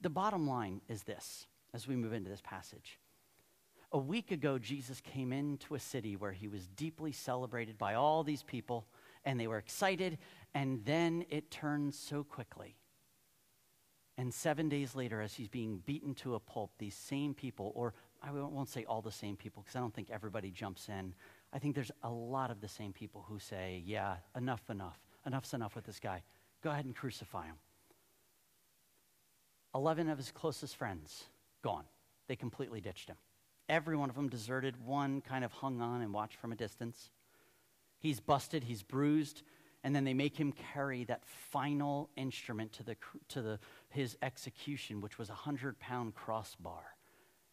The 0.00 0.08
bottom 0.08 0.48
line 0.48 0.80
is 0.88 1.02
this 1.02 1.48
as 1.74 1.86
we 1.86 1.94
move 1.94 2.14
into 2.14 2.30
this 2.30 2.40
passage. 2.42 2.98
A 3.92 3.98
week 3.98 4.30
ago, 4.30 4.58
Jesus 4.58 5.02
came 5.02 5.30
into 5.30 5.74
a 5.74 5.78
city 5.78 6.16
where 6.16 6.32
he 6.32 6.48
was 6.48 6.68
deeply 6.68 7.12
celebrated 7.12 7.76
by 7.76 7.94
all 7.94 8.24
these 8.24 8.42
people, 8.42 8.86
and 9.26 9.38
they 9.38 9.46
were 9.46 9.58
excited, 9.58 10.16
and 10.56 10.82
then 10.86 11.26
it 11.28 11.50
turns 11.50 11.98
so 11.98 12.24
quickly. 12.24 12.76
And 14.16 14.32
seven 14.32 14.70
days 14.70 14.94
later, 14.94 15.20
as 15.20 15.34
he's 15.34 15.48
being 15.48 15.82
beaten 15.84 16.14
to 16.14 16.34
a 16.34 16.40
pulp, 16.40 16.70
these 16.78 16.94
same 16.94 17.34
people, 17.34 17.72
or 17.74 17.92
I 18.22 18.30
won't 18.30 18.70
say 18.70 18.86
all 18.88 19.02
the 19.02 19.12
same 19.12 19.36
people 19.36 19.62
because 19.62 19.76
I 19.76 19.80
don't 19.80 19.92
think 19.92 20.08
everybody 20.10 20.50
jumps 20.50 20.88
in. 20.88 21.12
I 21.52 21.58
think 21.58 21.74
there's 21.74 21.90
a 22.02 22.08
lot 22.08 22.50
of 22.50 22.62
the 22.62 22.68
same 22.68 22.94
people 22.94 23.26
who 23.28 23.38
say, 23.38 23.82
yeah, 23.84 24.16
enough, 24.34 24.70
enough. 24.70 24.98
Enough's 25.26 25.52
enough 25.52 25.76
with 25.76 25.84
this 25.84 26.00
guy. 26.00 26.22
Go 26.64 26.70
ahead 26.70 26.86
and 26.86 26.96
crucify 26.96 27.44
him. 27.44 27.56
11 29.74 30.08
of 30.08 30.16
his 30.16 30.30
closest 30.30 30.74
friends 30.76 31.24
gone. 31.60 31.84
They 32.28 32.36
completely 32.36 32.80
ditched 32.80 33.10
him. 33.10 33.16
Every 33.68 33.94
one 33.94 34.08
of 34.08 34.16
them 34.16 34.30
deserted. 34.30 34.82
One 34.82 35.20
kind 35.20 35.44
of 35.44 35.52
hung 35.52 35.82
on 35.82 36.00
and 36.00 36.14
watched 36.14 36.38
from 36.38 36.52
a 36.52 36.56
distance. 36.56 37.10
He's 37.98 38.20
busted, 38.20 38.64
he's 38.64 38.82
bruised, 38.82 39.42
and 39.84 39.94
then 39.94 40.04
they 40.04 40.14
make 40.14 40.36
him 40.36 40.52
carry 40.72 41.04
that 41.04 41.24
final 41.24 42.10
instrument 42.16 42.72
to, 42.74 42.82
the, 42.82 42.96
to 43.28 43.42
the, 43.42 43.58
his 43.90 44.16
execution, 44.22 45.00
which 45.00 45.18
was 45.18 45.28
a 45.28 45.32
100 45.32 45.78
pound 45.78 46.14
crossbar. 46.14 46.82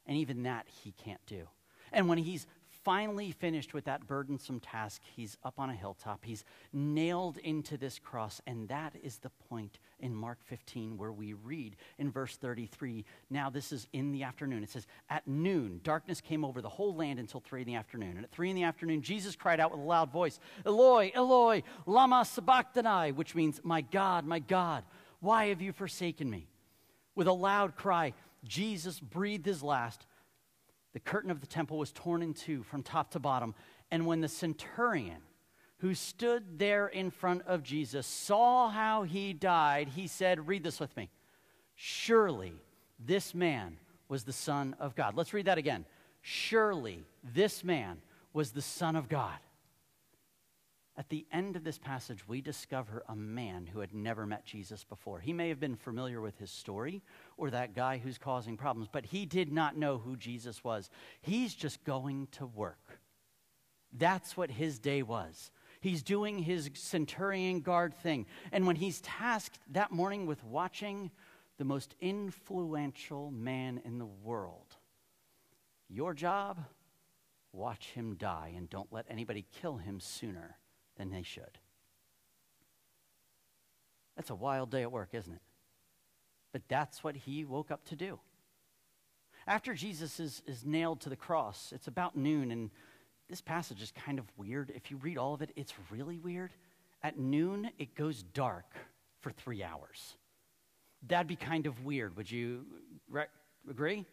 And 0.05 0.17
even 0.17 0.43
that 0.43 0.65
he 0.67 0.91
can't 0.91 1.25
do. 1.25 1.47
And 1.91 2.09
when 2.09 2.17
he's 2.17 2.47
finally 2.83 3.31
finished 3.31 3.73
with 3.73 3.85
that 3.85 4.05
burdensome 4.07 4.59
task, 4.59 5.01
he's 5.15 5.37
up 5.43 5.59
on 5.59 5.69
a 5.69 5.75
hilltop. 5.75 6.23
He's 6.23 6.43
nailed 6.71 7.37
into 7.37 7.77
this 7.77 7.99
cross. 7.99 8.41
And 8.45 8.67
that 8.69 8.93
is 9.01 9.17
the 9.17 9.31
point 9.49 9.79
in 9.99 10.13
Mark 10.13 10.39
15 10.43 10.97
where 10.97 11.11
we 11.11 11.33
read 11.33 11.75
in 11.97 12.11
verse 12.11 12.35
33. 12.35 13.05
Now, 13.29 13.49
this 13.49 13.71
is 13.71 13.87
in 13.93 14.11
the 14.11 14.23
afternoon. 14.23 14.63
It 14.63 14.69
says, 14.69 14.87
At 15.09 15.27
noon, 15.27 15.79
darkness 15.83 16.21
came 16.21 16.43
over 16.43 16.61
the 16.61 16.69
whole 16.69 16.95
land 16.95 17.19
until 17.19 17.39
three 17.39 17.61
in 17.61 17.67
the 17.67 17.75
afternoon. 17.75 18.15
And 18.15 18.25
at 18.25 18.31
three 18.31 18.49
in 18.49 18.55
the 18.55 18.63
afternoon, 18.63 19.01
Jesus 19.01 19.35
cried 19.35 19.59
out 19.59 19.71
with 19.71 19.79
a 19.79 19.83
loud 19.83 20.11
voice, 20.11 20.39
Eloi, 20.65 21.11
Eloi, 21.15 21.63
Lama 21.85 22.25
Sabachthani, 22.25 23.11
which 23.11 23.35
means, 23.35 23.61
My 23.63 23.81
God, 23.81 24.25
my 24.25 24.39
God, 24.39 24.83
why 25.19 25.47
have 25.47 25.61
you 25.61 25.71
forsaken 25.71 26.29
me? 26.29 26.47
With 27.15 27.27
a 27.27 27.33
loud 27.33 27.75
cry, 27.75 28.13
Jesus 28.43 28.99
breathed 28.99 29.45
his 29.45 29.63
last 29.63 30.05
the 30.93 30.99
curtain 30.99 31.31
of 31.31 31.41
the 31.41 31.47
temple 31.47 31.77
was 31.77 31.91
torn 31.91 32.21
in 32.21 32.33
two 32.33 32.63
from 32.63 32.83
top 32.83 33.11
to 33.11 33.19
bottom. 33.19 33.55
And 33.91 34.05
when 34.05 34.21
the 34.21 34.27
centurion 34.27 35.21
who 35.79 35.93
stood 35.93 36.59
there 36.59 36.87
in 36.87 37.09
front 37.09 37.41
of 37.43 37.63
Jesus 37.63 38.07
saw 38.07 38.69
how 38.69 39.03
he 39.03 39.33
died, 39.33 39.89
he 39.89 40.07
said, 40.07 40.47
Read 40.47 40.63
this 40.63 40.79
with 40.79 40.95
me. 40.95 41.09
Surely 41.75 42.53
this 42.99 43.33
man 43.33 43.77
was 44.07 44.23
the 44.23 44.33
Son 44.33 44.75
of 44.79 44.95
God. 44.95 45.15
Let's 45.15 45.33
read 45.33 45.45
that 45.45 45.57
again. 45.57 45.85
Surely 46.21 47.03
this 47.33 47.63
man 47.63 48.01
was 48.31 48.51
the 48.51 48.61
Son 48.61 48.95
of 48.95 49.09
God. 49.09 49.37
At 50.95 51.09
the 51.09 51.25
end 51.31 51.55
of 51.55 51.63
this 51.63 51.79
passage, 51.79 52.27
we 52.27 52.39
discover 52.39 53.03
a 53.09 53.15
man 53.15 53.65
who 53.65 53.79
had 53.79 53.95
never 53.95 54.27
met 54.27 54.45
Jesus 54.45 54.83
before. 54.83 55.19
He 55.19 55.33
may 55.33 55.49
have 55.49 55.59
been 55.59 55.75
familiar 55.75 56.21
with 56.21 56.37
his 56.37 56.51
story 56.51 57.01
or 57.37 57.49
that 57.49 57.75
guy 57.75 57.97
who's 57.97 58.17
causing 58.17 58.57
problems, 58.57 58.89
but 58.91 59.05
he 59.05 59.25
did 59.25 59.51
not 59.51 59.77
know 59.77 59.97
who 59.97 60.15
Jesus 60.15 60.63
was. 60.63 60.89
He's 61.21 61.53
just 61.53 61.83
going 61.83 62.27
to 62.33 62.45
work. 62.45 62.99
That's 63.91 64.35
what 64.35 64.51
his 64.51 64.79
day 64.79 65.03
was. 65.03 65.51
He's 65.79 66.01
doing 66.01 66.39
his 66.39 66.69
centurion 66.73 67.59
guard 67.59 67.93
thing. 67.93 68.25
And 68.51 68.65
when 68.65 68.75
he's 68.75 69.01
tasked 69.01 69.59
that 69.71 69.91
morning 69.91 70.25
with 70.25 70.43
watching 70.43 71.11
the 71.57 71.65
most 71.65 71.93
influential 71.99 73.31
man 73.31 73.81
in 73.83 73.97
the 73.99 74.05
world, 74.05 74.77
your 75.89 76.13
job, 76.13 76.59
watch 77.51 77.87
him 77.89 78.15
die 78.15 78.53
and 78.55 78.69
don't 78.69 78.91
let 78.91 79.05
anybody 79.09 79.45
kill 79.61 79.77
him 79.77 79.99
sooner 79.99 80.57
than 80.97 81.11
they 81.11 81.21
should. 81.21 81.59
That's 84.15 84.29
a 84.29 84.35
wild 84.35 84.71
day 84.71 84.83
at 84.83 84.91
work, 84.91 85.09
isn't 85.13 85.33
it? 85.33 85.41
But 86.53 86.61
that's 86.69 87.03
what 87.03 87.17
he 87.17 87.43
woke 87.43 87.71
up 87.71 87.83
to 87.85 87.97
do. 87.97 88.19
After 89.45 89.73
Jesus 89.73 90.21
is, 90.21 90.41
is 90.47 90.63
nailed 90.65 91.01
to 91.01 91.09
the 91.09 91.17
cross, 91.17 91.73
it's 91.75 91.87
about 91.87 92.15
noon, 92.15 92.51
and 92.51 92.69
this 93.29 93.41
passage 93.41 93.81
is 93.81 93.91
kind 93.91 94.19
of 94.19 94.25
weird. 94.37 94.71
If 94.73 94.89
you 94.89 94.97
read 94.97 95.17
all 95.17 95.33
of 95.33 95.41
it, 95.41 95.51
it's 95.57 95.73
really 95.91 96.17
weird. 96.17 96.53
At 97.01 97.19
noon, 97.19 97.69
it 97.77 97.95
goes 97.95 98.23
dark 98.23 98.73
for 99.19 99.31
three 99.31 99.61
hours. 99.61 100.15
That'd 101.05 101.27
be 101.27 101.35
kind 101.35 101.65
of 101.65 101.83
weird. 101.83 102.15
Would 102.15 102.31
you 102.31 102.65
re- 103.09 103.25
agree? 103.69 104.05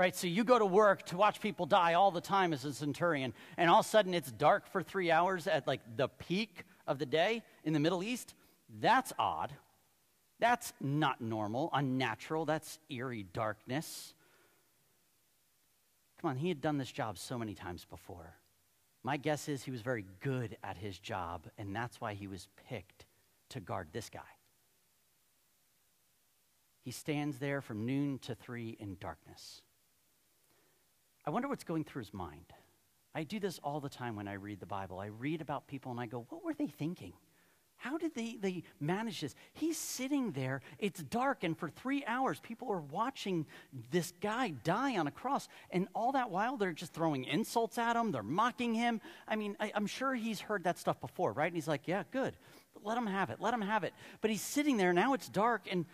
right? 0.00 0.16
So 0.16 0.26
you 0.26 0.44
go 0.44 0.58
to 0.58 0.64
work 0.64 1.04
to 1.06 1.16
watch 1.18 1.42
people 1.42 1.66
die 1.66 1.92
all 1.92 2.10
the 2.10 2.22
time 2.22 2.54
as 2.54 2.64
a 2.64 2.72
centurion, 2.72 3.34
and 3.58 3.68
all 3.68 3.80
of 3.80 3.86
a 3.86 3.88
sudden 3.88 4.14
it's 4.14 4.32
dark 4.32 4.66
for 4.66 4.82
three 4.82 5.10
hours 5.10 5.46
at 5.46 5.66
like 5.66 5.82
the 5.96 6.08
peak 6.08 6.64
of 6.86 6.98
the 6.98 7.04
day 7.04 7.42
in 7.64 7.74
the 7.74 7.80
Middle 7.80 8.02
East. 8.02 8.32
That's 8.80 9.12
odd. 9.18 9.52
That's 10.40 10.72
not 10.80 11.20
normal, 11.20 11.70
unnatural. 11.72 12.46
That's 12.46 12.78
eerie 12.88 13.26
darkness. 13.32 14.14
Come 16.20 16.30
on, 16.30 16.36
he 16.36 16.48
had 16.48 16.60
done 16.60 16.78
this 16.78 16.90
job 16.90 17.18
so 17.18 17.38
many 17.38 17.54
times 17.54 17.86
before. 17.88 18.34
My 19.02 19.16
guess 19.16 19.48
is 19.48 19.62
he 19.62 19.70
was 19.70 19.80
very 19.82 20.04
good 20.20 20.56
at 20.62 20.76
his 20.76 20.98
job, 20.98 21.46
and 21.56 21.74
that's 21.74 22.00
why 22.00 22.14
he 22.14 22.26
was 22.26 22.48
picked 22.68 23.06
to 23.50 23.60
guard 23.60 23.88
this 23.92 24.10
guy. 24.10 24.20
He 26.82 26.90
stands 26.90 27.38
there 27.38 27.60
from 27.60 27.86
noon 27.86 28.18
to 28.20 28.34
three 28.34 28.76
in 28.80 28.96
darkness. 29.00 29.62
I 31.26 31.30
wonder 31.30 31.48
what's 31.48 31.64
going 31.64 31.84
through 31.84 32.00
his 32.00 32.14
mind. 32.14 32.52
I 33.14 33.24
do 33.24 33.40
this 33.40 33.58
all 33.62 33.80
the 33.80 33.88
time 33.88 34.16
when 34.16 34.28
I 34.28 34.34
read 34.34 34.60
the 34.60 34.66
Bible. 34.66 34.98
I 34.98 35.06
read 35.06 35.40
about 35.40 35.66
people 35.66 35.90
and 35.90 36.00
I 36.00 36.06
go, 36.06 36.26
what 36.28 36.44
were 36.44 36.54
they 36.54 36.68
thinking? 36.68 37.12
How 37.80 37.96
did 37.96 38.14
they, 38.14 38.36
they 38.38 38.62
manage 38.78 39.22
this? 39.22 39.34
He's 39.54 39.78
sitting 39.78 40.32
there, 40.32 40.60
it's 40.78 41.02
dark, 41.02 41.44
and 41.44 41.56
for 41.56 41.70
three 41.70 42.04
hours, 42.06 42.38
people 42.38 42.70
are 42.70 42.82
watching 42.82 43.46
this 43.90 44.12
guy 44.20 44.50
die 44.50 44.98
on 44.98 45.06
a 45.06 45.10
cross. 45.10 45.48
And 45.70 45.88
all 45.94 46.12
that 46.12 46.30
while, 46.30 46.58
they're 46.58 46.74
just 46.74 46.92
throwing 46.92 47.24
insults 47.24 47.78
at 47.78 47.96
him, 47.96 48.12
they're 48.12 48.22
mocking 48.22 48.74
him. 48.74 49.00
I 49.26 49.36
mean, 49.36 49.56
I, 49.58 49.72
am 49.74 49.86
sure 49.86 50.14
he's 50.14 50.40
heard 50.40 50.64
that 50.64 50.78
stuff 50.78 51.00
before, 51.00 51.32
right? 51.32 51.46
And 51.46 51.54
he's 51.54 51.66
like, 51.66 51.88
yeah, 51.88 52.02
good. 52.10 52.36
Let 52.84 52.98
him 52.98 53.06
have 53.06 53.30
it, 53.30 53.40
let 53.40 53.54
him 53.54 53.62
have 53.62 53.82
it. 53.82 53.94
But 54.20 54.30
he's 54.30 54.42
sitting 54.42 54.76
there, 54.76 54.92
now 54.92 55.14
it's 55.14 55.30
dark, 55.30 55.62
and 55.70 55.86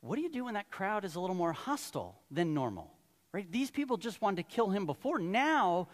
what 0.00 0.16
do 0.16 0.22
you 0.22 0.30
do 0.30 0.46
when 0.46 0.54
that 0.54 0.70
crowd 0.70 1.04
is 1.04 1.14
a 1.14 1.20
little 1.20 1.36
more 1.36 1.52
hostile 1.52 2.18
than 2.30 2.54
normal? 2.54 2.90
Right? 3.32 3.52
These 3.52 3.70
people 3.70 3.98
just 3.98 4.22
wanted 4.22 4.48
to 4.48 4.54
kill 4.54 4.70
him 4.70 4.86
before. 4.86 5.18
Now, 5.18 5.88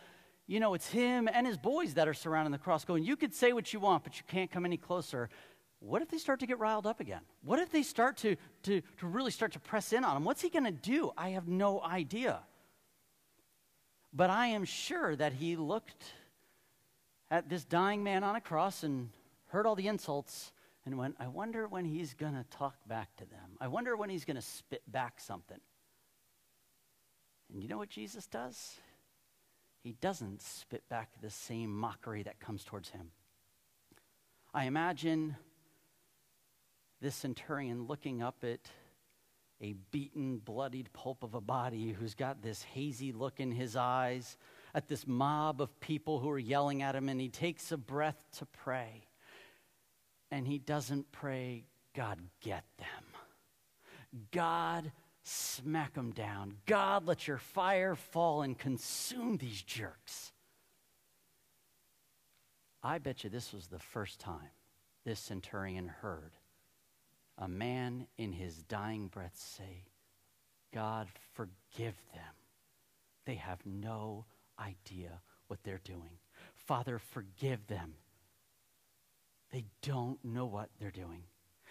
you 0.46 0.60
know, 0.60 0.74
it's 0.74 0.88
him 0.88 1.28
and 1.32 1.46
his 1.46 1.58
boys 1.58 1.94
that 1.94 2.06
are 2.06 2.14
surrounding 2.14 2.52
the 2.52 2.58
cross 2.58 2.84
going, 2.84 3.04
You 3.04 3.16
could 3.16 3.34
say 3.34 3.52
what 3.52 3.72
you 3.72 3.80
want, 3.80 4.04
but 4.04 4.16
you 4.16 4.22
can't 4.28 4.50
come 4.50 4.64
any 4.64 4.76
closer. 4.76 5.28
What 5.80 6.02
if 6.02 6.08
they 6.08 6.18
start 6.18 6.40
to 6.40 6.46
get 6.46 6.58
riled 6.58 6.86
up 6.86 7.00
again? 7.00 7.20
What 7.42 7.58
if 7.58 7.70
they 7.70 7.82
start 7.82 8.16
to, 8.18 8.36
to, 8.62 8.80
to 8.98 9.06
really 9.06 9.30
start 9.30 9.52
to 9.52 9.60
press 9.60 9.92
in 9.92 10.04
on 10.04 10.16
him? 10.16 10.24
What's 10.24 10.40
he 10.40 10.48
going 10.48 10.64
to 10.64 10.70
do? 10.70 11.12
I 11.16 11.30
have 11.30 11.48
no 11.48 11.82
idea. 11.82 12.40
But 14.12 14.30
I 14.30 14.46
am 14.48 14.64
sure 14.64 15.14
that 15.16 15.34
he 15.34 15.56
looked 15.56 16.04
at 17.30 17.48
this 17.48 17.64
dying 17.64 18.02
man 18.02 18.24
on 18.24 18.36
a 18.36 18.40
cross 18.40 18.84
and 18.84 19.10
heard 19.48 19.66
all 19.66 19.74
the 19.74 19.88
insults 19.88 20.52
and 20.86 20.96
went, 20.96 21.16
I 21.18 21.26
wonder 21.28 21.66
when 21.66 21.84
he's 21.84 22.14
going 22.14 22.34
to 22.34 22.44
talk 22.50 22.76
back 22.86 23.14
to 23.16 23.26
them. 23.26 23.58
I 23.60 23.68
wonder 23.68 23.96
when 23.96 24.08
he's 24.08 24.24
going 24.24 24.36
to 24.36 24.42
spit 24.42 24.82
back 24.90 25.20
something. 25.20 25.60
And 27.52 27.62
you 27.62 27.68
know 27.68 27.78
what 27.78 27.90
Jesus 27.90 28.26
does? 28.26 28.76
He 29.86 29.92
doesn't 30.00 30.42
spit 30.42 30.88
back 30.88 31.10
the 31.22 31.30
same 31.30 31.72
mockery 31.72 32.24
that 32.24 32.40
comes 32.40 32.64
towards 32.64 32.88
him. 32.88 33.12
I 34.52 34.64
imagine 34.64 35.36
this 37.00 37.14
centurion 37.14 37.86
looking 37.86 38.20
up 38.20 38.42
at 38.42 38.68
a 39.60 39.74
beaten, 39.92 40.38
bloodied 40.38 40.92
pulp 40.92 41.22
of 41.22 41.36
a 41.36 41.40
body 41.40 41.92
who's 41.92 42.14
got 42.14 42.42
this 42.42 42.64
hazy 42.64 43.12
look 43.12 43.38
in 43.38 43.52
his 43.52 43.76
eyes, 43.76 44.36
at 44.74 44.88
this 44.88 45.06
mob 45.06 45.60
of 45.60 45.78
people 45.78 46.18
who 46.18 46.30
are 46.30 46.36
yelling 46.36 46.82
at 46.82 46.96
him, 46.96 47.08
and 47.08 47.20
he 47.20 47.28
takes 47.28 47.70
a 47.70 47.76
breath 47.76 48.24
to 48.38 48.46
pray. 48.46 49.06
And 50.32 50.48
he 50.48 50.58
doesn't 50.58 51.12
pray, 51.12 51.62
God, 51.94 52.18
get 52.40 52.64
them. 52.78 54.26
God, 54.32 54.90
smack 55.26 55.94
them 55.94 56.12
down. 56.12 56.56
God, 56.66 57.06
let 57.06 57.26
your 57.26 57.38
fire 57.38 57.94
fall 57.94 58.42
and 58.42 58.58
consume 58.58 59.36
these 59.36 59.62
jerks. 59.62 60.32
I 62.82 62.98
bet 62.98 63.24
you 63.24 63.30
this 63.30 63.52
was 63.52 63.66
the 63.66 63.78
first 63.78 64.20
time 64.20 64.50
this 65.04 65.18
centurion 65.20 65.88
heard 65.88 66.32
a 67.38 67.48
man 67.48 68.06
in 68.16 68.32
his 68.32 68.62
dying 68.62 69.08
breath 69.08 69.36
say, 69.36 69.84
God, 70.72 71.08
forgive 71.34 71.94
them. 72.14 72.34
They 73.26 73.34
have 73.34 73.58
no 73.66 74.24
idea 74.58 75.20
what 75.48 75.62
they're 75.62 75.80
doing. 75.84 76.18
Father, 76.54 76.98
forgive 76.98 77.66
them. 77.66 77.94
They 79.52 79.64
don't 79.82 80.22
know 80.24 80.46
what 80.46 80.70
they're 80.78 80.90
doing. 80.90 81.24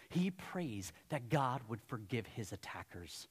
He 0.10 0.32
prays 0.32 0.94
that 1.10 1.30
God 1.30 1.62
would 1.68 1.82
forgive 1.82 2.28
his 2.28 2.52
attackers. 2.52 3.28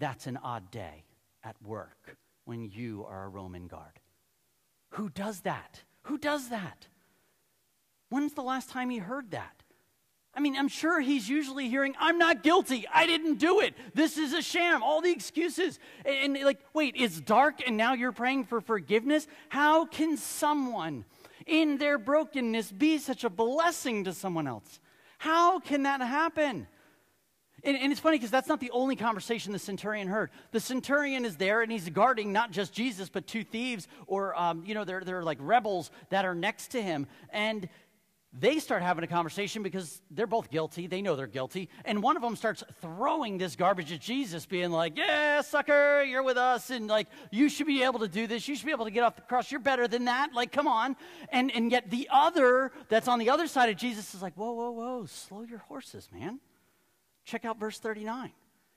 That's 0.00 0.26
an 0.26 0.38
odd 0.38 0.70
day 0.70 1.04
at 1.44 1.54
work 1.62 2.16
when 2.46 2.64
you 2.64 3.04
are 3.06 3.24
a 3.24 3.28
Roman 3.28 3.66
guard. 3.66 4.00
Who 4.92 5.10
does 5.10 5.42
that? 5.42 5.82
Who 6.04 6.16
does 6.16 6.48
that? 6.48 6.88
When's 8.08 8.32
the 8.32 8.42
last 8.42 8.70
time 8.70 8.88
he 8.88 8.98
heard 8.98 9.30
that? 9.32 9.62
I 10.32 10.40
mean, 10.40 10.56
I'm 10.56 10.68
sure 10.68 11.00
he's 11.00 11.28
usually 11.28 11.68
hearing, 11.68 11.94
I'm 11.98 12.16
not 12.16 12.42
guilty. 12.42 12.86
I 12.92 13.04
didn't 13.04 13.38
do 13.38 13.60
it. 13.60 13.74
This 13.94 14.16
is 14.16 14.32
a 14.32 14.40
sham. 14.40 14.82
All 14.82 15.02
the 15.02 15.10
excuses. 15.10 15.78
And, 16.06 16.36
and, 16.36 16.44
like, 16.46 16.60
wait, 16.72 16.94
it's 16.96 17.20
dark 17.20 17.60
and 17.66 17.76
now 17.76 17.92
you're 17.92 18.10
praying 18.10 18.44
for 18.44 18.62
forgiveness? 18.62 19.26
How 19.50 19.84
can 19.84 20.16
someone 20.16 21.04
in 21.46 21.76
their 21.76 21.98
brokenness 21.98 22.72
be 22.72 22.96
such 22.96 23.22
a 23.24 23.30
blessing 23.30 24.04
to 24.04 24.14
someone 24.14 24.46
else? 24.46 24.80
How 25.18 25.58
can 25.58 25.82
that 25.82 26.00
happen? 26.00 26.68
And, 27.64 27.76
and, 27.76 27.92
it's 27.92 28.00
funny 28.00 28.16
because 28.16 28.30
that's 28.30 28.48
not 28.48 28.60
the 28.60 28.70
only 28.70 28.96
conversation 28.96 29.52
the 29.52 29.58
centurion 29.58 30.08
heard. 30.08 30.30
The 30.52 30.60
centurion 30.60 31.24
is 31.24 31.36
there 31.36 31.62
and 31.62 31.70
he's 31.70 31.88
guarding 31.88 32.32
not 32.32 32.50
just 32.50 32.72
Jesus, 32.72 33.08
but 33.08 33.26
two 33.26 33.44
thieves 33.44 33.88
or, 34.06 34.38
um, 34.38 34.64
you 34.66 34.74
know, 34.74 34.84
they're, 34.84 35.02
they're 35.02 35.22
like 35.22 35.38
rebels 35.40 35.90
that 36.10 36.24
are 36.24 36.34
next 36.34 36.68
to 36.68 36.82
him. 36.82 37.06
And 37.30 37.68
they 38.32 38.60
start 38.60 38.82
having 38.82 39.02
a 39.02 39.08
conversation 39.08 39.64
because 39.64 40.00
they're 40.10 40.26
both 40.26 40.50
guilty. 40.50 40.86
They 40.86 41.02
know 41.02 41.16
they're 41.16 41.26
guilty. 41.26 41.68
And 41.84 42.00
one 42.00 42.14
of 42.14 42.22
them 42.22 42.36
starts 42.36 42.62
throwing 42.80 43.38
this 43.38 43.56
garbage 43.56 43.90
at 43.90 44.00
Jesus, 44.00 44.46
being 44.46 44.70
like, 44.70 44.96
Yeah, 44.96 45.40
sucker, 45.40 46.04
you're 46.04 46.22
with 46.22 46.36
us. 46.36 46.70
And 46.70 46.86
like, 46.86 47.08
you 47.32 47.48
should 47.48 47.66
be 47.66 47.82
able 47.82 47.98
to 48.00 48.08
do 48.08 48.28
this. 48.28 48.46
You 48.46 48.54
should 48.54 48.66
be 48.66 48.72
able 48.72 48.84
to 48.84 48.92
get 48.92 49.02
off 49.02 49.16
the 49.16 49.22
cross. 49.22 49.50
You're 49.50 49.60
better 49.60 49.88
than 49.88 50.04
that. 50.04 50.32
Like, 50.32 50.52
come 50.52 50.68
on. 50.68 50.94
And, 51.30 51.50
and 51.50 51.72
yet 51.72 51.90
the 51.90 52.08
other 52.12 52.70
that's 52.88 53.08
on 53.08 53.18
the 53.18 53.30
other 53.30 53.48
side 53.48 53.68
of 53.68 53.76
Jesus 53.76 54.14
is 54.14 54.22
like, 54.22 54.34
Whoa, 54.34 54.52
whoa, 54.52 54.70
whoa, 54.70 55.06
slow 55.06 55.42
your 55.42 55.58
horses, 55.58 56.08
man. 56.12 56.38
Check 57.24 57.44
out 57.44 57.58
verse 57.58 57.78
39. 57.78 58.32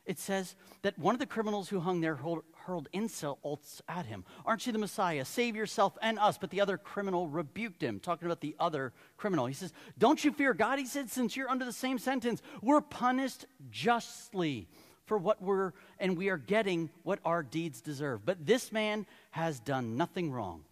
It 0.06 0.20
says 0.20 0.56
that 0.82 1.00
one 1.00 1.16
of 1.16 1.20
the 1.20 1.26
criminals 1.26 1.70
who 1.70 1.80
hung 1.80 2.02
there 2.02 2.20
hurled 2.66 2.90
insults 2.92 3.82
at 3.88 4.06
him. 4.06 4.26
Aren't 4.46 4.68
you 4.68 4.74
the 4.74 4.80
Messiah? 4.80 5.24
Save 5.24 5.56
yourself 5.56 5.98
and 6.02 6.20
us. 6.20 6.38
But 6.38 6.50
the 6.50 6.60
other 6.60 6.78
criminal 6.78 7.30
rebuked 7.30 7.82
him, 7.82 8.02
talking 8.02 8.26
about 8.26 8.42
the 8.42 8.56
other 8.60 8.92
criminal. 9.16 9.46
He 9.46 9.54
says, 9.54 9.72
Don't 9.98 10.24
you 10.24 10.34
fear 10.34 10.54
God? 10.54 10.78
He 10.78 10.86
said, 10.86 11.10
Since 11.10 11.38
you're 11.38 11.50
under 11.50 11.64
the 11.64 11.72
same 11.72 12.00
sentence, 12.00 12.42
we're 12.62 12.82
punished 12.82 13.46
justly. 13.70 14.68
for 15.06 15.18
what 15.18 15.42
we're, 15.42 15.74
and 16.00 16.18
we 16.18 16.30
are 16.30 16.38
getting 16.38 16.90
what 17.04 17.20
our 17.26 17.44
deeds 17.44 17.82
deserve. 17.82 18.26
But 18.26 18.46
this 18.46 18.72
man 18.72 19.06
has 19.32 19.60
done 19.60 19.98
nothing 19.98 20.32
wrong. 20.32 20.64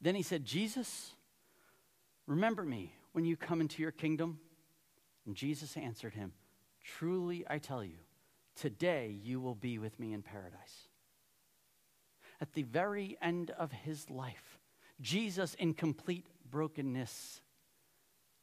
Then 0.00 0.14
he 0.14 0.22
said, 0.22 0.44
Jesus, 0.44 1.12
remember 2.26 2.64
me 2.64 2.92
when 3.12 3.24
you 3.24 3.36
come 3.36 3.60
into 3.60 3.82
your 3.82 3.92
kingdom. 3.92 4.38
And 5.26 5.34
Jesus 5.34 5.76
answered 5.76 6.14
him, 6.14 6.32
Truly 6.82 7.44
I 7.48 7.58
tell 7.58 7.84
you, 7.84 7.98
today 8.56 9.18
you 9.22 9.40
will 9.40 9.54
be 9.54 9.78
with 9.78 9.98
me 10.00 10.12
in 10.12 10.22
paradise. 10.22 10.88
At 12.40 12.54
the 12.54 12.62
very 12.62 13.18
end 13.20 13.50
of 13.50 13.70
his 13.70 14.08
life, 14.08 14.58
Jesus, 15.00 15.54
in 15.54 15.74
complete 15.74 16.26
brokenness, 16.50 17.42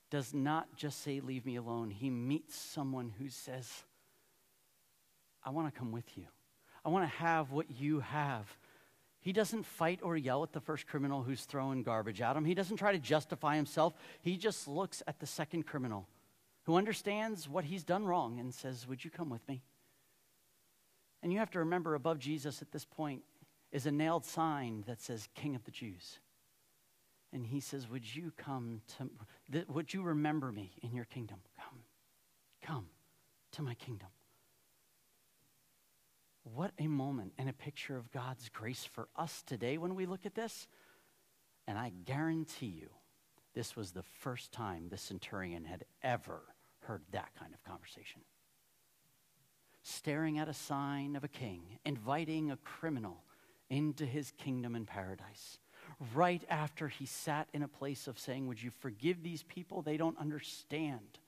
does 0.10 0.34
not 0.34 0.76
just 0.76 1.02
say, 1.02 1.20
Leave 1.20 1.46
me 1.46 1.56
alone. 1.56 1.90
He 1.90 2.10
meets 2.10 2.56
someone 2.56 3.12
who 3.18 3.30
says, 3.30 3.70
I 5.44 5.50
want 5.50 5.74
to 5.74 5.78
come 5.78 5.92
with 5.92 6.18
you. 6.18 6.26
I 6.86 6.90
want 6.90 7.10
to 7.10 7.18
have 7.18 7.52
what 7.52 7.72
you 7.80 8.00
have. 8.02 8.46
He 9.20 9.34
doesn't 9.34 9.66
fight 9.66 10.00
or 10.04 10.16
yell 10.16 10.44
at 10.44 10.54
the 10.54 10.62
first 10.62 10.88
criminal 10.88 11.24
who's 11.24 11.44
throwing 11.44 11.84
garbage 11.84 12.22
at 12.22 12.38
him. 12.38 12.46
He 12.46 12.54
doesn't 12.54 12.78
try 12.78 12.92
to 12.92 13.00
justify 13.00 13.56
himself. 13.56 13.94
He 14.22 14.38
just 14.38 14.68
looks 14.68 15.04
at 15.08 15.20
the 15.20 15.26
second 15.26 15.64
criminal 15.66 16.08
who 16.68 16.76
understands 16.76 17.48
what 17.48 17.64
he's 17.64 17.86
done 17.86 18.06
wrong 18.06 18.42
and 18.42 18.54
says, 18.54 18.86
Would 18.90 19.04
you 19.04 19.10
come 19.10 19.30
with 19.30 19.48
me? 19.48 19.64
And 21.24 21.32
you 21.32 21.40
have 21.40 21.52
to 21.52 21.60
remember 21.60 21.96
above 21.96 22.20
Jesus 22.20 22.62
at 22.62 22.74
this 22.74 22.84
point 22.84 23.24
is 23.72 23.86
a 23.86 23.92
nailed 23.92 24.26
sign 24.26 24.84
that 24.86 25.02
says, 25.02 25.30
King 25.34 25.56
of 25.56 25.64
the 25.64 25.72
Jews. 25.72 26.20
And 27.32 27.46
he 27.46 27.62
says, 27.62 27.90
Would 27.90 28.14
you 28.14 28.34
come 28.36 28.82
to, 28.98 29.10
th- 29.50 29.68
would 29.70 29.94
you 29.94 30.02
remember 30.02 30.52
me 30.52 30.74
in 30.84 30.94
your 30.94 31.06
kingdom? 31.06 31.38
Come, 31.58 31.80
come 32.62 32.88
to 33.54 33.62
my 33.62 33.74
kingdom. 33.74 34.10
What 36.44 36.72
a 36.78 36.88
moment 36.88 37.32
and 37.38 37.48
a 37.48 37.54
picture 37.54 37.96
of 37.96 38.12
God's 38.12 38.50
grace 38.50 38.84
for 38.84 39.08
us 39.16 39.42
today 39.42 39.78
when 39.78 39.96
we 39.96 40.06
look 40.06 40.26
at 40.26 40.36
this. 40.36 40.68
And 41.66 41.78
I 41.78 41.94
guarantee 42.04 42.76
you, 42.82 42.90
this 43.56 43.78
was 43.78 43.92
the 43.92 44.04
first 44.20 44.52
time 44.52 44.90
the 44.90 44.98
centurion 44.98 45.64
had 45.64 45.86
ever 46.04 46.42
heard 46.88 47.02
that 47.12 47.30
kind 47.38 47.54
of 47.54 47.64
conversation. 47.64 48.22
Staring 49.84 50.40
at 50.40 50.50
a 50.50 50.54
sign 50.54 51.16
of 51.16 51.24
a 51.24 51.30
king, 51.30 51.62
inviting 51.86 52.52
a 52.52 52.58
criminal 52.58 53.24
into 53.70 54.06
his 54.06 54.32
kingdom 54.38 54.76
and 54.76 54.88
paradise 54.88 55.60
right 56.14 56.44
after 56.50 56.88
he 56.88 57.06
sat 57.06 57.48
in 57.54 57.64
a 57.64 57.68
place 57.68 58.08
of 58.08 58.20
saying, 58.20 58.48
Would 58.48 58.62
you 58.62 58.72
forgive 58.72 59.24
these 59.24 59.44
people? 59.44 59.82
They 59.82 59.98
don't 59.98 60.18
understand. 60.18 61.20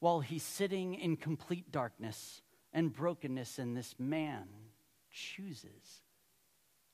While 0.00 0.20
he's 0.20 0.42
sitting 0.42 0.94
in 0.94 1.16
complete 1.16 1.70
darkness 1.72 2.42
and 2.72 2.92
brokenness, 2.92 3.58
and 3.58 3.76
this 3.76 3.94
man 3.98 4.46
chooses 5.10 6.02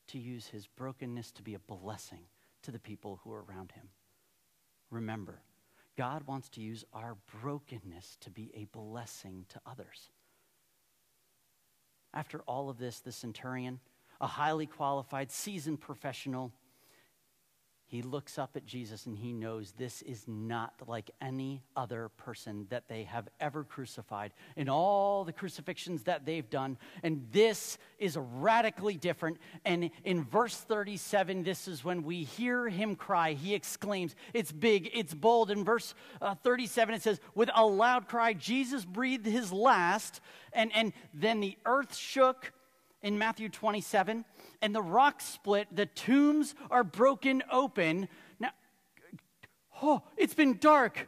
to 0.09 0.19
use 0.19 0.47
his 0.47 0.67
brokenness 0.67 1.33
to 1.33 1.43
be 1.43 1.55
a 1.55 1.59
blessing 1.59 2.23
to 2.63 2.71
the 2.71 2.79
people 2.79 3.21
who 3.23 3.33
are 3.33 3.45
around 3.45 3.73
him. 3.73 3.89
Remember, 4.91 5.43
God 5.97 6.27
wants 6.27 6.49
to 6.51 6.61
use 6.61 6.85
our 6.93 7.17
brokenness 7.41 8.17
to 8.21 8.31
be 8.31 8.51
a 8.55 8.65
blessing 8.65 9.47
to 9.51 9.61
others. 9.65 10.11
After 12.13 12.41
all 12.43 12.69
of 12.69 12.79
this, 12.79 13.01
the 13.01 13.13
centurion, 13.13 13.81
a 14.21 14.27
highly 14.27 14.67
qualified, 14.67 15.31
seasoned 15.31 15.81
professional, 15.81 16.53
he 17.87 18.03
looks 18.03 18.39
up 18.39 18.57
at 18.57 18.67
Jesus 18.67 19.07
and 19.07 19.17
he 19.17 19.33
knows 19.33 19.73
this 19.73 20.03
is 20.03 20.25
not 20.27 20.73
like 20.87 21.11
any 21.21 21.63
other 21.77 22.09
person 22.17 22.67
that 22.71 22.89
they 22.89 23.05
have 23.05 23.29
ever 23.41 23.63
crucified 23.63 24.33
in 24.57 24.69
all 24.69 25.25
the 25.25 25.33
crucifixions 25.33 26.05
that 26.05 26.25
they've 26.25 26.49
done. 26.49 26.79
And 27.03 27.27
this 27.31 27.79
is 27.99 28.17
radically 28.17 28.97
different. 28.97 29.39
And 29.65 29.91
in 30.03 30.25
verse 30.25 30.57
37, 30.57 31.43
this 31.45 31.69
is 31.69 31.85
when 31.85 32.03
we 32.03 32.25
hear 32.25 32.69
him 32.69 32.97
cry. 32.97 33.35
He 33.35 33.55
exclaims, 33.55 34.17
It's 34.33 34.51
big, 34.51 34.91
it's 34.95 35.15
bold. 35.15 35.51
In 35.51 35.63
verse 35.63 35.95
uh, 36.23 36.35
37, 36.37 36.95
it 36.95 37.03
says, 37.03 37.21
With 37.35 37.51
a 37.55 37.67
loud 37.67 38.09
cry, 38.09 38.33
Jesus 38.33 38.85
breathed 38.85 39.27
his 39.27 39.53
last, 39.53 40.21
and, 40.53 40.75
and 40.75 40.93
then 41.13 41.41
the 41.41 41.59
earth 41.67 41.95
shook 41.95 42.53
in 43.03 43.19
Matthew 43.19 43.51
27, 43.51 44.25
and 44.65 44.75
the 44.75 44.83
rocks 44.83 45.27
split, 45.27 45.69
the 45.71 45.85
tombs 45.85 46.55
are 46.71 46.83
broken 46.83 47.43
open. 47.53 48.09
Now, 48.41 48.49
oh, 49.83 50.03
it's 50.17 50.33
been 50.33 50.57
dark. 50.57 51.07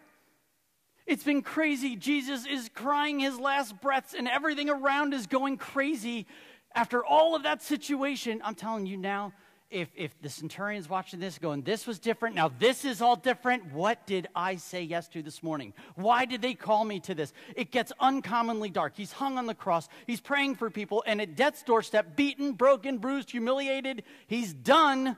It's 1.06 1.24
been 1.24 1.40
crazy. 1.40 1.96
Jesus 1.96 2.44
is 2.46 2.68
crying 2.74 3.18
his 3.18 3.40
last 3.40 3.80
breaths, 3.80 4.12
and 4.12 4.28
everything 4.28 4.68
around 4.68 5.14
is 5.14 5.26
going 5.26 5.56
crazy. 5.56 6.26
After 6.74 7.02
all 7.02 7.34
of 7.34 7.44
that 7.44 7.62
situation, 7.62 8.42
I'm 8.44 8.54
telling 8.54 8.84
you 8.84 8.98
now, 8.98 9.32
if, 9.70 9.88
if 9.96 10.20
the 10.22 10.28
centurion's 10.28 10.88
watching 10.88 11.18
this 11.18 11.38
going, 11.38 11.62
this 11.62 11.86
was 11.86 11.98
different, 11.98 12.36
now 12.36 12.48
this 12.48 12.84
is 12.84 13.02
all 13.02 13.16
different, 13.16 13.72
what 13.72 14.06
did 14.06 14.28
I 14.34 14.56
say 14.56 14.82
yes 14.82 15.08
to 15.08 15.22
this 15.22 15.42
morning? 15.42 15.74
Why 15.96 16.24
did 16.24 16.40
they 16.40 16.54
call 16.54 16.84
me 16.84 17.00
to 17.00 17.14
this? 17.14 17.32
It 17.56 17.72
gets 17.72 17.92
uncommonly 17.98 18.70
dark. 18.70 18.92
He's 18.96 19.12
hung 19.12 19.38
on 19.38 19.46
the 19.46 19.54
cross, 19.54 19.88
he's 20.06 20.20
praying 20.20 20.54
for 20.56 20.70
people, 20.70 21.02
and 21.06 21.20
at 21.20 21.34
death's 21.34 21.62
doorstep, 21.62 22.16
beaten, 22.16 22.52
broken, 22.52 22.98
bruised, 22.98 23.30
humiliated, 23.30 24.04
he's 24.28 24.52
done. 24.52 25.16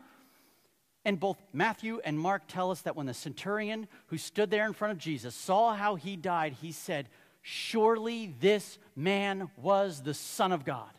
And 1.05 1.21
both 1.21 1.39
Matthew 1.53 2.01
and 2.05 2.19
Mark 2.19 2.43
tell 2.49 2.71
us 2.71 2.83
that 2.83 2.97
when 2.97 3.07
the 3.07 3.15
centurion 3.15 3.87
who 4.07 4.19
stood 4.19 4.51
there 4.51 4.67
in 4.67 4.73
front 4.73 4.93
of 4.93 4.99
Jesus 4.99 5.35
saw 5.35 5.75
how 5.75 5.95
he 5.95 6.17
died, 6.17 6.55
he 6.61 6.73
said, 6.73 7.09
Surely 7.43 8.35
this 8.41 8.79
man 8.97 9.51
was 9.57 10.03
the 10.03 10.13
Son 10.13 10.53
of 10.53 10.65
God. 10.65 10.91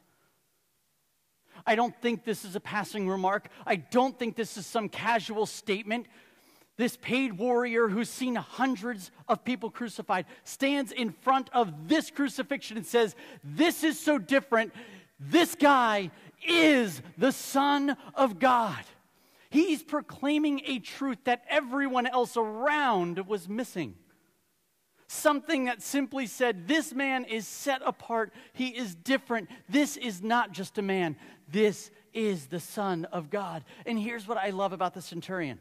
I 1.66 1.76
don't 1.76 1.96
think 2.02 2.24
this 2.24 2.46
is 2.46 2.56
a 2.56 2.60
passing 2.60 3.08
remark. 3.08 3.50
I 3.66 3.78
don't 3.78 4.18
think 4.18 4.36
this 4.36 4.58
is 4.58 4.66
some 4.66 4.90
casual 4.90 5.46
statement. 5.46 6.08
This 6.78 6.98
paid 6.98 7.38
warrior 7.38 7.90
who's 7.90 8.10
seen 8.10 8.36
hundreds 8.36 9.12
of 9.28 9.44
people 9.44 9.70
crucified 9.70 10.26
stands 10.44 10.92
in 10.92 11.12
front 11.12 11.50
of 11.52 11.90
this 11.90 12.10
crucifixion 12.10 12.78
and 12.78 12.86
says, 12.86 13.16
This 13.44 13.84
is 13.84 14.00
so 14.00 14.18
different. 14.18 14.74
This 15.20 15.56
guy 15.56 16.12
is 16.48 17.02
the 17.18 17.32
Son 17.32 17.98
of 18.16 18.40
God. 18.40 18.84
He's 19.50 19.84
proclaiming 19.84 20.62
a 20.66 20.80
truth 20.80 21.18
that 21.26 21.44
everyone 21.50 22.08
else 22.08 22.38
around 22.38 23.28
was 23.28 23.50
missing 23.50 23.96
something 25.10 25.66
that 25.66 25.82
simply 25.82 26.28
said, 26.28 26.68
This 26.68 26.94
man 26.94 27.26
is 27.26 27.48
set 27.48 27.82
apart. 27.86 28.32
He 28.54 28.68
is 28.70 28.96
different. 28.96 29.50
This 29.68 29.98
is 29.98 30.22
not 30.22 30.52
just 30.52 30.78
a 30.78 30.82
man, 30.82 31.18
this 31.52 31.92
is 32.14 32.46
the 32.48 32.60
Son 32.60 33.06
of 33.06 33.30
God. 33.30 33.66
And 33.86 34.00
here's 34.00 34.28
what 34.28 34.38
I 34.38 34.52
love 34.52 34.72
about 34.72 34.94
the 34.94 35.02
centurion 35.02 35.60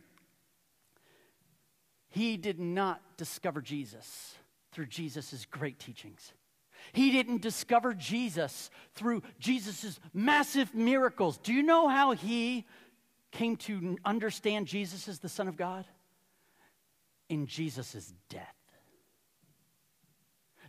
he 2.11 2.37
did 2.37 2.59
not 2.59 3.01
discover 3.17 3.61
Jesus 3.61 4.35
through 4.73 4.87
Jesus' 4.87 5.47
great 5.51 5.79
teachings. 5.79 6.33
He 6.93 7.11
didn't 7.11 7.43
discover 7.43 7.93
Jesus 7.93 8.71
through 8.95 9.23
Jesus' 9.39 10.01
massive 10.15 10.75
miracles. 10.75 11.39
Do 11.39 11.53
you 11.53 11.63
know 11.63 11.89
how 11.89 12.13
he 12.13 12.67
came 13.31 13.57
to 13.57 13.99
understand 14.05 14.67
Jesus 14.67 15.07
as 15.07 15.19
the 15.19 15.29
Son 15.29 15.49
of 15.49 15.57
God? 15.57 15.85
In 17.29 17.47
Jesus' 17.47 18.15
death. 18.31 18.58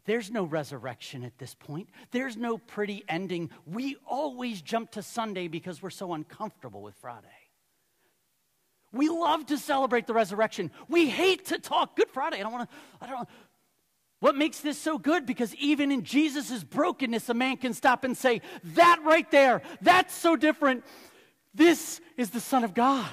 There's 0.05 0.31
no 0.31 0.43
resurrection 0.43 1.23
at 1.23 1.37
this 1.37 1.53
point. 1.53 1.89
There's 2.11 2.37
no 2.37 2.57
pretty 2.57 3.03
ending. 3.07 3.49
We 3.65 3.97
always 4.05 4.61
jump 4.61 4.91
to 4.91 5.03
Sunday 5.03 5.47
because 5.47 5.81
we're 5.81 5.89
so 5.89 6.13
uncomfortable 6.13 6.81
with 6.81 6.95
Friday. 6.95 7.27
We 8.91 9.09
love 9.09 9.45
to 9.47 9.57
celebrate 9.57 10.07
the 10.07 10.13
resurrection. 10.13 10.71
We 10.87 11.09
hate 11.09 11.45
to 11.47 11.59
talk 11.59 11.95
Good 11.95 12.09
Friday. 12.09 12.37
I 12.37 12.43
don't 12.43 12.51
want 12.51 12.69
to, 12.69 12.75
I 13.01 13.07
don't. 13.07 13.29
What 14.19 14.35
makes 14.35 14.59
this 14.59 14.77
so 14.77 14.97
good? 14.97 15.25
Because 15.25 15.55
even 15.55 15.91
in 15.91 16.03
Jesus' 16.03 16.63
brokenness, 16.63 17.29
a 17.29 17.33
man 17.33 17.57
can 17.57 17.73
stop 17.73 18.03
and 18.03 18.17
say, 18.17 18.41
That 18.75 18.99
right 19.05 19.29
there, 19.31 19.61
that's 19.81 20.13
so 20.13 20.35
different. 20.35 20.83
This 21.53 22.01
is 22.17 22.31
the 22.31 22.39
Son 22.39 22.63
of 22.63 22.73
God. 22.73 23.09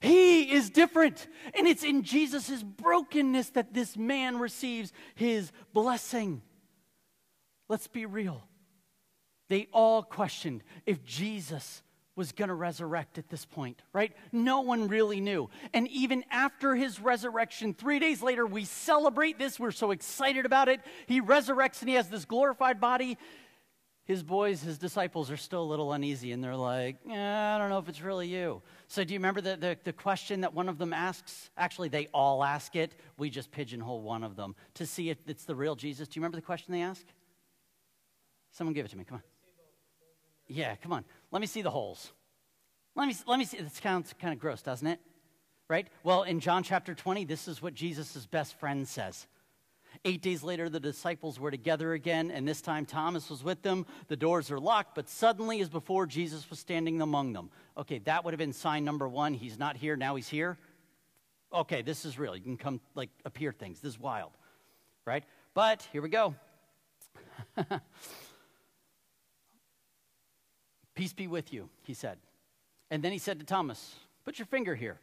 He 0.00 0.52
is 0.52 0.70
different. 0.70 1.26
And 1.54 1.66
it's 1.66 1.84
in 1.84 2.02
Jesus' 2.02 2.62
brokenness 2.62 3.50
that 3.50 3.74
this 3.74 3.96
man 3.96 4.38
receives 4.38 4.92
his 5.14 5.50
blessing. 5.72 6.42
Let's 7.68 7.88
be 7.88 8.06
real. 8.06 8.42
They 9.48 9.68
all 9.72 10.02
questioned 10.02 10.62
if 10.86 11.04
Jesus 11.04 11.82
was 12.14 12.32
going 12.32 12.48
to 12.48 12.54
resurrect 12.54 13.16
at 13.16 13.28
this 13.28 13.44
point, 13.44 13.80
right? 13.92 14.12
No 14.32 14.60
one 14.60 14.88
really 14.88 15.20
knew. 15.20 15.48
And 15.72 15.86
even 15.88 16.24
after 16.30 16.74
his 16.74 17.00
resurrection, 17.00 17.74
three 17.74 18.00
days 18.00 18.20
later, 18.22 18.44
we 18.44 18.64
celebrate 18.64 19.38
this. 19.38 19.60
We're 19.60 19.70
so 19.70 19.92
excited 19.92 20.44
about 20.44 20.68
it. 20.68 20.80
He 21.06 21.20
resurrects 21.20 21.80
and 21.80 21.88
he 21.88 21.94
has 21.94 22.08
this 22.08 22.24
glorified 22.24 22.80
body. 22.80 23.18
His 24.08 24.22
boys, 24.22 24.62
his 24.62 24.78
disciples, 24.78 25.30
are 25.30 25.36
still 25.36 25.62
a 25.62 25.68
little 25.68 25.92
uneasy 25.92 26.32
and 26.32 26.42
they're 26.42 26.56
like, 26.56 26.96
eh, 27.10 27.54
I 27.54 27.58
don't 27.58 27.68
know 27.68 27.76
if 27.76 27.90
it's 27.90 28.00
really 28.00 28.26
you. 28.26 28.62
So, 28.86 29.04
do 29.04 29.12
you 29.12 29.20
remember 29.20 29.42
the, 29.42 29.54
the, 29.54 29.76
the, 29.84 29.92
question 29.92 30.40
that 30.40 30.54
one 30.54 30.70
of 30.70 30.78
them 30.78 30.94
asks? 30.94 31.50
Actually, 31.58 31.90
they 31.90 32.08
all 32.14 32.42
ask 32.42 32.74
it. 32.74 32.94
We 33.18 33.28
just 33.28 33.50
pigeonhole 33.50 34.00
one 34.00 34.24
of 34.24 34.34
them 34.34 34.56
to 34.74 34.86
see 34.86 35.10
if 35.10 35.18
it's 35.26 35.44
the 35.44 35.54
real 35.54 35.76
Jesus. 35.76 36.08
Do 36.08 36.18
you 36.18 36.22
remember 36.22 36.38
the 36.38 36.42
question 36.42 36.72
they 36.72 36.80
ask? 36.80 37.04
Someone 38.50 38.72
give 38.72 38.86
it 38.86 38.88
to 38.88 38.96
me. 38.96 39.04
Come 39.04 39.16
on. 39.16 39.22
Yeah, 40.46 40.74
come 40.76 40.94
on. 40.94 41.04
Let 41.30 41.40
me 41.40 41.46
see 41.46 41.60
the 41.60 41.70
holes. 41.70 42.10
Let 42.94 43.08
me, 43.08 43.14
let 43.26 43.38
me 43.38 43.44
see. 43.44 43.58
This 43.58 43.74
sounds 43.74 44.14
kind 44.18 44.32
of 44.32 44.40
gross, 44.40 44.62
doesn't 44.62 44.86
it? 44.86 45.00
Right? 45.68 45.86
Well, 46.02 46.22
in 46.22 46.40
John 46.40 46.62
chapter 46.62 46.94
20, 46.94 47.26
this 47.26 47.46
is 47.46 47.60
what 47.60 47.74
Jesus' 47.74 48.24
best 48.24 48.58
friend 48.58 48.88
says. 48.88 49.26
Eight 50.04 50.22
days 50.22 50.42
later, 50.42 50.68
the 50.68 50.80
disciples 50.80 51.40
were 51.40 51.50
together 51.50 51.92
again, 51.92 52.30
and 52.30 52.46
this 52.46 52.60
time 52.60 52.86
Thomas 52.86 53.30
was 53.30 53.42
with 53.42 53.62
them. 53.62 53.86
The 54.06 54.16
doors 54.16 54.50
are 54.50 54.60
locked, 54.60 54.94
but 54.94 55.08
suddenly, 55.08 55.60
as 55.60 55.68
before, 55.68 56.06
Jesus 56.06 56.48
was 56.48 56.58
standing 56.58 57.02
among 57.02 57.32
them. 57.32 57.50
Okay, 57.76 57.98
that 58.00 58.24
would 58.24 58.32
have 58.32 58.38
been 58.38 58.52
sign 58.52 58.84
number 58.84 59.08
one. 59.08 59.34
He's 59.34 59.58
not 59.58 59.76
here, 59.76 59.96
now 59.96 60.14
he's 60.16 60.28
here. 60.28 60.58
Okay, 61.52 61.82
this 61.82 62.04
is 62.04 62.18
real. 62.18 62.36
You 62.36 62.42
can 62.42 62.56
come, 62.56 62.80
like, 62.94 63.10
appear 63.24 63.52
things. 63.52 63.80
This 63.80 63.94
is 63.94 63.98
wild, 63.98 64.32
right? 65.04 65.24
But 65.54 65.88
here 65.92 66.02
we 66.02 66.10
go. 66.10 66.34
Peace 70.94 71.12
be 71.12 71.26
with 71.26 71.52
you, 71.52 71.68
he 71.82 71.94
said. 71.94 72.18
And 72.90 73.02
then 73.02 73.12
he 73.12 73.18
said 73.18 73.38
to 73.40 73.46
Thomas, 73.46 73.94
Put 74.24 74.38
your 74.38 74.46
finger 74.46 74.74
here 74.74 74.98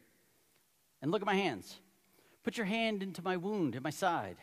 and 1.02 1.12
look 1.12 1.22
at 1.22 1.26
my 1.26 1.36
hands. 1.36 1.80
Put 2.44 2.58
your 2.58 2.66
hand 2.66 3.02
into 3.02 3.24
my 3.24 3.38
wound 3.38 3.76
in 3.76 3.82
my 3.82 3.90
side. 3.90 4.38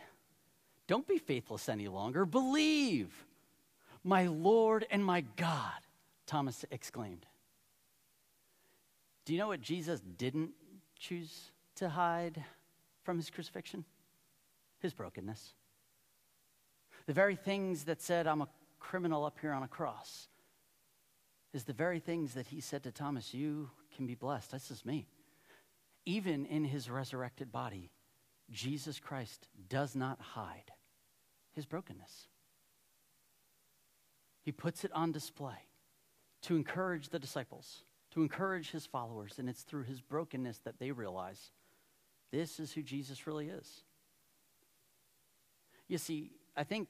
Don't 0.93 1.07
be 1.07 1.17
faithless 1.17 1.69
any 1.69 1.87
longer. 1.87 2.23
Believe. 2.23 3.09
My 4.03 4.27
Lord 4.27 4.85
and 4.91 5.03
my 5.03 5.21
God, 5.21 5.79
Thomas 6.27 6.65
exclaimed. 6.69 7.25
Do 9.25 9.33
you 9.33 9.39
know 9.39 9.47
what 9.47 9.59
Jesus 9.59 10.01
didn't 10.01 10.51
choose 10.99 11.49
to 11.77 11.89
hide 11.89 12.43
from 13.01 13.17
his 13.17 13.31
crucifixion? 13.31 13.85
His 14.81 14.93
brokenness. 14.93 15.55
The 17.07 17.13
very 17.13 17.37
things 17.37 17.85
that 17.85 17.99
said, 17.99 18.27
I'm 18.27 18.43
a 18.43 18.49
criminal 18.79 19.25
up 19.25 19.39
here 19.41 19.53
on 19.53 19.63
a 19.63 19.67
cross, 19.67 20.27
is 21.55 21.63
the 21.63 21.73
very 21.73 22.01
things 22.01 22.35
that 22.35 22.45
he 22.45 22.61
said 22.61 22.83
to 22.83 22.91
Thomas, 22.91 23.33
You 23.33 23.71
can 23.95 24.05
be 24.05 24.13
blessed. 24.13 24.51
This 24.51 24.69
is 24.69 24.85
me. 24.85 25.07
Even 26.05 26.45
in 26.45 26.63
his 26.63 26.87
resurrected 26.87 27.51
body, 27.51 27.89
Jesus 28.51 28.99
Christ 28.99 29.47
does 29.67 29.95
not 29.95 30.21
hide 30.21 30.72
his 31.55 31.65
brokenness. 31.65 32.27
He 34.43 34.51
puts 34.51 34.83
it 34.83 34.91
on 34.93 35.11
display 35.11 35.67
to 36.43 36.55
encourage 36.55 37.09
the 37.09 37.19
disciples, 37.19 37.83
to 38.11 38.21
encourage 38.21 38.71
his 38.71 38.85
followers, 38.85 39.35
and 39.39 39.47
it's 39.49 39.61
through 39.61 39.83
his 39.83 40.01
brokenness 40.01 40.59
that 40.59 40.79
they 40.79 40.91
realize 40.91 41.51
this 42.31 42.59
is 42.59 42.73
who 42.73 42.81
Jesus 42.81 43.25
really 43.25 43.47
is. 43.47 43.83
You 45.87 45.97
see, 45.97 46.31
I 46.57 46.63
think 46.63 46.89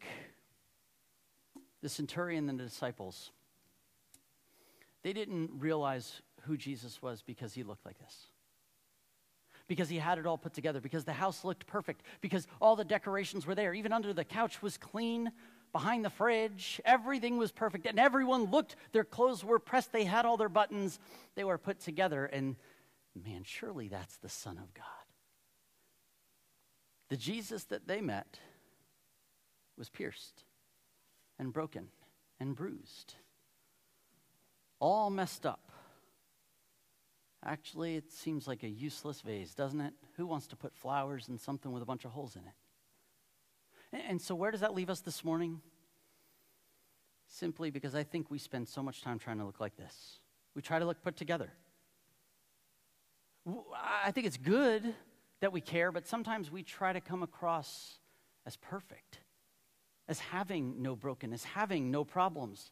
the 1.81 1.89
centurion 1.89 2.49
and 2.49 2.59
the 2.59 2.63
disciples, 2.63 3.31
they 5.03 5.13
didn't 5.13 5.51
realize 5.53 6.21
who 6.43 6.57
Jesus 6.57 7.01
was 7.01 7.21
because 7.21 7.53
he 7.53 7.63
looked 7.63 7.85
like 7.85 7.99
this 7.99 8.27
because 9.67 9.89
he 9.89 9.97
had 9.97 10.17
it 10.17 10.25
all 10.25 10.37
put 10.37 10.53
together, 10.53 10.81
because 10.81 11.05
the 11.05 11.13
house 11.13 11.43
looked 11.43 11.65
perfect, 11.65 12.03
because 12.21 12.47
all 12.61 12.75
the 12.75 12.83
decorations 12.83 13.45
were 13.45 13.55
there. 13.55 13.73
Even 13.73 13.93
under 13.93 14.13
the 14.13 14.25
couch 14.25 14.61
was 14.61 14.77
clean, 14.77 15.31
behind 15.71 16.05
the 16.05 16.09
fridge, 16.09 16.79
everything 16.85 17.37
was 17.37 17.51
perfect, 17.51 17.85
and 17.85 17.99
everyone 17.99 18.51
looked. 18.51 18.75
Their 18.91 19.03
clothes 19.03 19.43
were 19.43 19.59
pressed, 19.59 19.91
they 19.91 20.05
had 20.05 20.25
all 20.25 20.37
their 20.37 20.49
buttons, 20.49 20.99
they 21.35 21.43
were 21.43 21.57
put 21.57 21.79
together. 21.79 22.25
And 22.25 22.55
man, 23.25 23.43
surely 23.43 23.87
that's 23.87 24.17
the 24.17 24.29
Son 24.29 24.57
of 24.57 24.73
God. 24.73 24.85
The 27.09 27.17
Jesus 27.17 27.65
that 27.65 27.87
they 27.87 28.01
met 28.01 28.39
was 29.77 29.89
pierced 29.89 30.43
and 31.39 31.51
broken 31.51 31.87
and 32.39 32.55
bruised, 32.55 33.15
all 34.79 35.09
messed 35.09 35.45
up 35.45 35.62
Actually, 37.45 37.95
it 37.97 38.11
seems 38.11 38.47
like 38.47 38.63
a 38.63 38.69
useless 38.69 39.21
vase, 39.21 39.53
doesn't 39.53 39.81
it? 39.81 39.93
Who 40.15 40.25
wants 40.25 40.47
to 40.47 40.55
put 40.55 40.73
flowers 40.73 41.27
in 41.27 41.37
something 41.37 41.71
with 41.71 41.83
a 41.83 41.85
bunch 41.85 42.05
of 42.05 42.11
holes 42.11 42.35
in 42.35 42.43
it? 42.43 44.03
And 44.07 44.21
so, 44.21 44.33
where 44.33 44.49
does 44.49 44.61
that 44.61 44.73
leave 44.73 44.89
us 44.89 45.01
this 45.01 45.23
morning? 45.23 45.61
Simply 47.27 47.69
because 47.69 47.95
I 47.95 48.03
think 48.03 48.31
we 48.31 48.37
spend 48.37 48.67
so 48.69 48.81
much 48.81 49.01
time 49.01 49.19
trying 49.19 49.39
to 49.39 49.45
look 49.45 49.59
like 49.59 49.75
this. 49.75 50.19
We 50.55 50.61
try 50.61 50.79
to 50.79 50.85
look 50.85 51.01
put 51.01 51.17
together. 51.17 51.51
I 53.75 54.11
think 54.11 54.25
it's 54.25 54.37
good 54.37 54.93
that 55.41 55.51
we 55.51 55.59
care, 55.59 55.91
but 55.91 56.07
sometimes 56.07 56.49
we 56.49 56.63
try 56.63 56.93
to 56.93 57.01
come 57.01 57.23
across 57.23 57.99
as 58.45 58.55
perfect, 58.55 59.19
as 60.07 60.19
having 60.19 60.81
no 60.81 60.95
brokenness, 60.95 61.43
having 61.43 61.91
no 61.91 62.05
problems. 62.05 62.71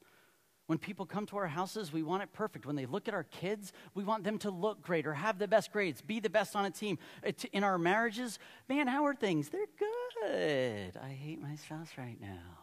When 0.72 0.78
people 0.78 1.06
come 1.06 1.26
to 1.26 1.36
our 1.36 1.48
houses, 1.48 1.92
we 1.92 2.02
want 2.02 2.24
it 2.24 2.32
perfect. 2.32 2.66
When 2.66 2.78
they 2.78 2.86
look 2.86 3.10
at 3.10 3.14
our 3.14 3.26
kids, 3.26 3.74
we 3.94 4.06
want 4.06 4.24
them 4.24 4.38
to 4.38 4.50
look 4.50 4.82
great 4.82 5.06
or 5.06 5.14
have 5.14 5.38
the 5.38 5.46
best 5.46 5.74
grades, 5.74 6.02
be 6.02 6.22
the 6.22 6.30
best 6.30 6.56
on 6.56 6.64
a 6.64 6.72
team. 6.72 6.98
In 7.52 7.66
our 7.66 7.78
marriages, 7.78 8.40
man, 8.70 8.88
how 8.88 9.06
are 9.06 9.14
things? 9.14 9.50
They're 9.50 9.66
good. 9.78 10.96
I 10.96 11.10
hate 11.10 11.42
my 11.42 11.58
spouse 11.58 11.90
right 11.98 12.16
now. 12.22 12.58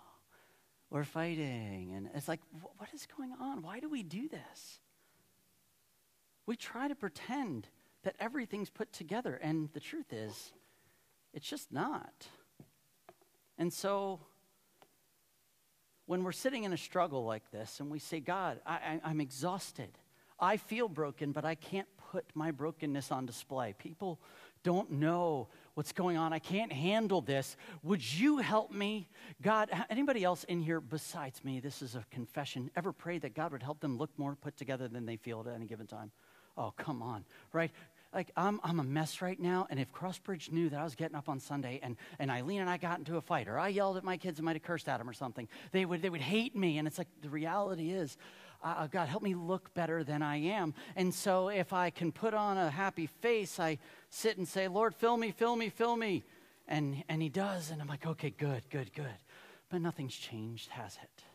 We're 0.88 1.04
fighting. 1.04 1.92
And 1.94 2.08
it's 2.14 2.28
like, 2.28 2.40
what 2.78 2.88
is 2.94 3.06
going 3.14 3.34
on? 3.38 3.60
Why 3.60 3.78
do 3.78 3.90
we 3.90 4.02
do 4.02 4.26
this? 4.26 4.80
We 6.46 6.56
try 6.56 6.88
to 6.88 6.94
pretend 6.94 7.68
that 8.04 8.16
everything's 8.18 8.70
put 8.70 8.90
together, 8.90 9.38
and 9.42 9.68
the 9.74 9.80
truth 9.80 10.14
is, 10.14 10.54
it's 11.34 11.46
just 11.46 11.70
not. 11.70 12.26
And 13.58 13.70
so, 13.70 14.20
when 16.08 16.24
we're 16.24 16.32
sitting 16.32 16.64
in 16.64 16.72
a 16.72 16.76
struggle 16.76 17.26
like 17.26 17.48
this 17.50 17.80
and 17.80 17.90
we 17.90 17.98
say, 17.98 18.18
God, 18.18 18.60
I, 18.64 18.98
am 19.04 19.20
exhausted. 19.20 19.90
I 20.40 20.56
feel 20.56 20.88
broken, 20.88 21.32
but 21.32 21.44
I 21.44 21.54
can't 21.54 21.86
put 22.10 22.24
my 22.34 22.50
brokenness 22.50 23.12
on 23.12 23.26
display. 23.26 23.74
People 23.76 24.18
don't 24.62 24.90
know 24.90 25.48
what's 25.74 25.92
going 25.92 26.16
on. 26.16 26.32
I 26.32 26.38
can't 26.38 26.72
handle 26.72 27.20
this. 27.20 27.58
Would 27.82 28.02
you 28.02 28.38
help 28.38 28.72
me? 28.72 29.06
God, 29.42 29.68
anybody 29.90 30.24
else 30.24 30.44
in 30.44 30.62
here 30.62 30.80
besides 30.80 31.44
me, 31.44 31.60
this 31.60 31.82
is 31.82 31.94
a 31.94 32.02
confession, 32.10 32.70
ever 32.74 32.90
pray 32.90 33.18
that 33.18 33.34
God 33.34 33.52
would 33.52 33.62
help 33.62 33.80
them 33.80 33.98
look 33.98 34.10
more 34.16 34.34
put 34.34 34.56
together 34.56 34.88
than 34.88 35.04
they 35.04 35.16
feel 35.16 35.44
at 35.46 35.54
any 35.54 35.66
given 35.66 35.86
time? 35.86 36.10
Oh, 36.56 36.72
come 36.74 37.02
on, 37.02 37.26
right? 37.52 37.70
Like 38.12 38.30
I'm, 38.36 38.60
I'm 38.62 38.80
a 38.80 38.84
mess 38.84 39.20
right 39.20 39.38
now 39.38 39.66
and 39.70 39.78
if 39.78 39.92
crossbridge 39.92 40.50
knew 40.50 40.68
that 40.70 40.80
i 40.80 40.84
was 40.84 40.94
getting 40.94 41.16
up 41.16 41.28
on 41.28 41.40
sunday 41.40 41.80
and, 41.82 41.96
and 42.18 42.30
eileen 42.30 42.60
and 42.60 42.70
i 42.70 42.76
got 42.76 42.98
into 42.98 43.16
a 43.16 43.20
fight 43.20 43.48
or 43.48 43.58
i 43.58 43.68
yelled 43.68 43.96
at 43.96 44.04
my 44.04 44.16
kids 44.16 44.38
and 44.38 44.44
might 44.44 44.56
have 44.56 44.62
cursed 44.62 44.88
at 44.88 44.98
them 44.98 45.08
or 45.08 45.12
something 45.12 45.48
they 45.72 45.84
would, 45.84 46.02
they 46.02 46.10
would 46.10 46.20
hate 46.20 46.56
me 46.56 46.78
and 46.78 46.86
it's 46.86 46.98
like 46.98 47.08
the 47.22 47.28
reality 47.28 47.90
is 47.90 48.16
uh, 48.62 48.74
uh, 48.78 48.86
god 48.86 49.08
help 49.08 49.22
me 49.22 49.34
look 49.34 49.72
better 49.74 50.02
than 50.02 50.22
i 50.22 50.36
am. 50.36 50.74
And 50.96 51.14
so 51.14 51.48
if 51.48 51.72
i 51.72 51.90
can 51.90 52.12
put 52.12 52.34
on 52.34 52.56
a 52.56 52.70
happy 52.70 53.06
face 53.06 53.60
i 53.60 53.78
sit 54.10 54.38
and 54.38 54.48
say 54.48 54.68
lord 54.68 54.94
fill 54.94 55.16
me 55.16 55.30
fill 55.30 55.56
me 55.56 55.68
fill 55.68 55.96
me. 55.96 56.24
And, 56.70 57.02
and 57.08 57.22
he 57.22 57.28
does 57.28 57.70
and 57.70 57.80
i'm 57.80 57.88
like 57.88 58.06
okay 58.06 58.30
good 58.30 58.62
good 58.70 58.92
good. 58.94 59.18
But 59.70 59.82
nothing's 59.82 60.14
changed 60.14 60.70
has 60.70 60.98
it 61.02 61.27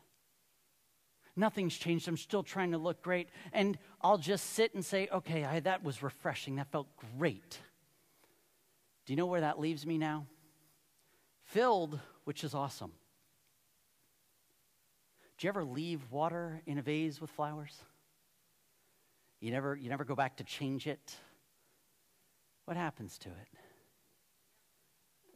Nothing's 1.36 1.76
changed. 1.76 2.08
I'm 2.08 2.18
still 2.18 2.44
trying 2.44 2.72
to 2.72 2.78
look 2.78 3.02
great. 3.02 3.30
And 3.52 3.78
I'll 4.02 4.18
just 4.18 4.52
sit 4.52 4.74
and 4.76 4.86
say, 4.86 5.08
okay, 5.12 5.44
I, 5.44 5.60
that 5.62 5.84
was 5.84 6.04
refreshing. 6.04 6.58
That 6.58 6.72
felt 6.72 6.88
great. 7.18 7.60
Do 9.06 9.14
you 9.14 9.18
know 9.18 9.26
where 9.26 9.42
that 9.42 9.60
leaves 9.60 9.86
me 9.86 9.98
now? 9.98 10.28
Filled, 11.44 12.00
which 12.24 12.44
is 12.44 12.54
awesome. 12.54 12.92
Do 15.38 15.48
you 15.48 15.50
ever 15.50 15.66
leave 15.66 16.00
water 16.12 16.62
in 16.66 16.78
a 16.78 16.82
vase 16.82 17.20
with 17.20 17.32
flowers? 17.32 17.76
You 19.42 19.52
never, 19.52 19.76
you 19.76 19.90
never 19.90 20.06
go 20.06 20.16
back 20.16 20.38
to 20.38 20.44
change 20.44 20.88
it? 20.88 21.16
What 22.66 22.78
happens 22.78 23.18
to 23.20 23.30
it? 23.30 23.48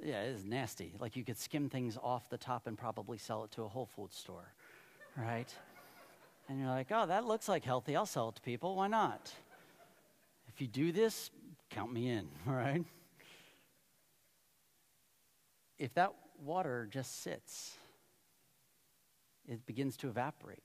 Yeah, 0.01 0.21
it 0.21 0.29
is 0.29 0.45
nasty. 0.45 0.93
Like 0.99 1.15
you 1.15 1.25
could 1.25 1.37
skim 1.37 1.69
things 1.69 1.97
off 2.01 2.29
the 2.29 2.37
top 2.37 2.67
and 2.67 2.77
probably 2.77 3.17
sell 3.17 3.43
it 3.43 3.51
to 3.51 3.63
a 3.63 3.67
Whole 3.67 3.87
Foods 3.87 4.15
store, 4.15 4.53
right? 5.17 5.53
And 6.49 6.59
you're 6.59 6.69
like, 6.69 6.87
oh, 6.91 7.05
that 7.05 7.25
looks 7.25 7.49
like 7.49 7.63
healthy. 7.63 7.95
I'll 7.95 8.05
sell 8.05 8.29
it 8.29 8.35
to 8.35 8.41
people. 8.41 8.75
Why 8.75 8.87
not? 8.87 9.31
If 10.47 10.61
you 10.61 10.67
do 10.67 10.91
this, 10.91 11.29
count 11.69 11.91
me 11.91 12.09
in, 12.09 12.27
all 12.47 12.53
right? 12.55 12.83
If 15.77 15.93
that 15.95 16.13
water 16.43 16.87
just 16.89 17.21
sits, 17.21 17.75
it 19.47 19.65
begins 19.65 19.97
to 19.97 20.07
evaporate. 20.07 20.63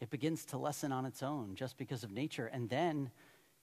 It 0.00 0.10
begins 0.10 0.44
to 0.46 0.58
lessen 0.58 0.92
on 0.92 1.06
its 1.06 1.22
own 1.22 1.54
just 1.54 1.76
because 1.76 2.04
of 2.04 2.10
nature. 2.10 2.46
And 2.46 2.68
then 2.68 3.10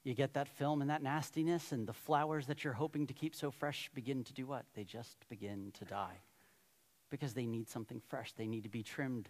you 0.03 0.13
get 0.13 0.33
that 0.33 0.47
film 0.47 0.81
and 0.81 0.89
that 0.89 1.01
nastiness, 1.01 1.71
and 1.71 1.87
the 1.87 1.93
flowers 1.93 2.47
that 2.47 2.63
you're 2.63 2.73
hoping 2.73 3.07
to 3.07 3.13
keep 3.13 3.33
so 3.33 3.51
fresh 3.51 3.89
begin 3.93 4.23
to 4.25 4.33
do 4.33 4.45
what? 4.45 4.65
They 4.75 4.83
just 4.83 5.17
begin 5.29 5.71
to 5.79 5.85
die 5.85 6.19
because 7.09 7.33
they 7.33 7.45
need 7.45 7.69
something 7.69 8.01
fresh. 8.09 8.33
They 8.33 8.47
need 8.47 8.63
to 8.63 8.69
be 8.69 8.83
trimmed 8.83 9.29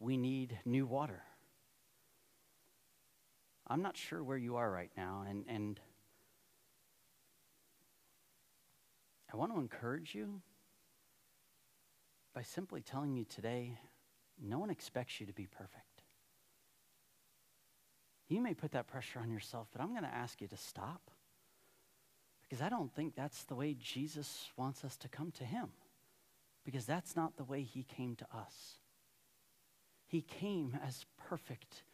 we 0.00 0.16
need 0.16 0.58
new 0.64 0.86
water. 0.86 1.22
I'm 3.70 3.82
not 3.82 3.96
sure 3.96 4.22
where 4.22 4.36
you 4.36 4.56
are 4.56 4.68
right 4.68 4.90
now, 4.96 5.24
and, 5.28 5.44
and 5.48 5.80
I 9.32 9.36
want 9.36 9.54
to 9.54 9.60
encourage 9.60 10.12
you 10.12 10.42
by 12.34 12.42
simply 12.42 12.80
telling 12.80 13.16
you 13.16 13.24
today 13.24 13.78
no 14.42 14.58
one 14.58 14.70
expects 14.70 15.20
you 15.20 15.26
to 15.26 15.32
be 15.32 15.46
perfect. 15.46 16.02
You 18.28 18.40
may 18.40 18.54
put 18.54 18.72
that 18.72 18.88
pressure 18.88 19.20
on 19.20 19.30
yourself, 19.30 19.68
but 19.72 19.80
I'm 19.80 19.90
going 19.90 20.02
to 20.02 20.14
ask 20.14 20.40
you 20.40 20.48
to 20.48 20.56
stop 20.56 21.10
because 22.42 22.60
I 22.60 22.68
don't 22.68 22.92
think 22.92 23.14
that's 23.14 23.44
the 23.44 23.54
way 23.54 23.76
Jesus 23.78 24.48
wants 24.56 24.84
us 24.84 24.96
to 24.98 25.08
come 25.08 25.30
to 25.32 25.44
Him 25.44 25.68
because 26.64 26.86
that's 26.86 27.14
not 27.14 27.36
the 27.36 27.44
way 27.44 27.62
He 27.62 27.84
came 27.84 28.16
to 28.16 28.26
us. 28.34 28.78
He 30.08 30.22
came 30.22 30.76
as 30.84 31.06
perfect, 31.28 31.84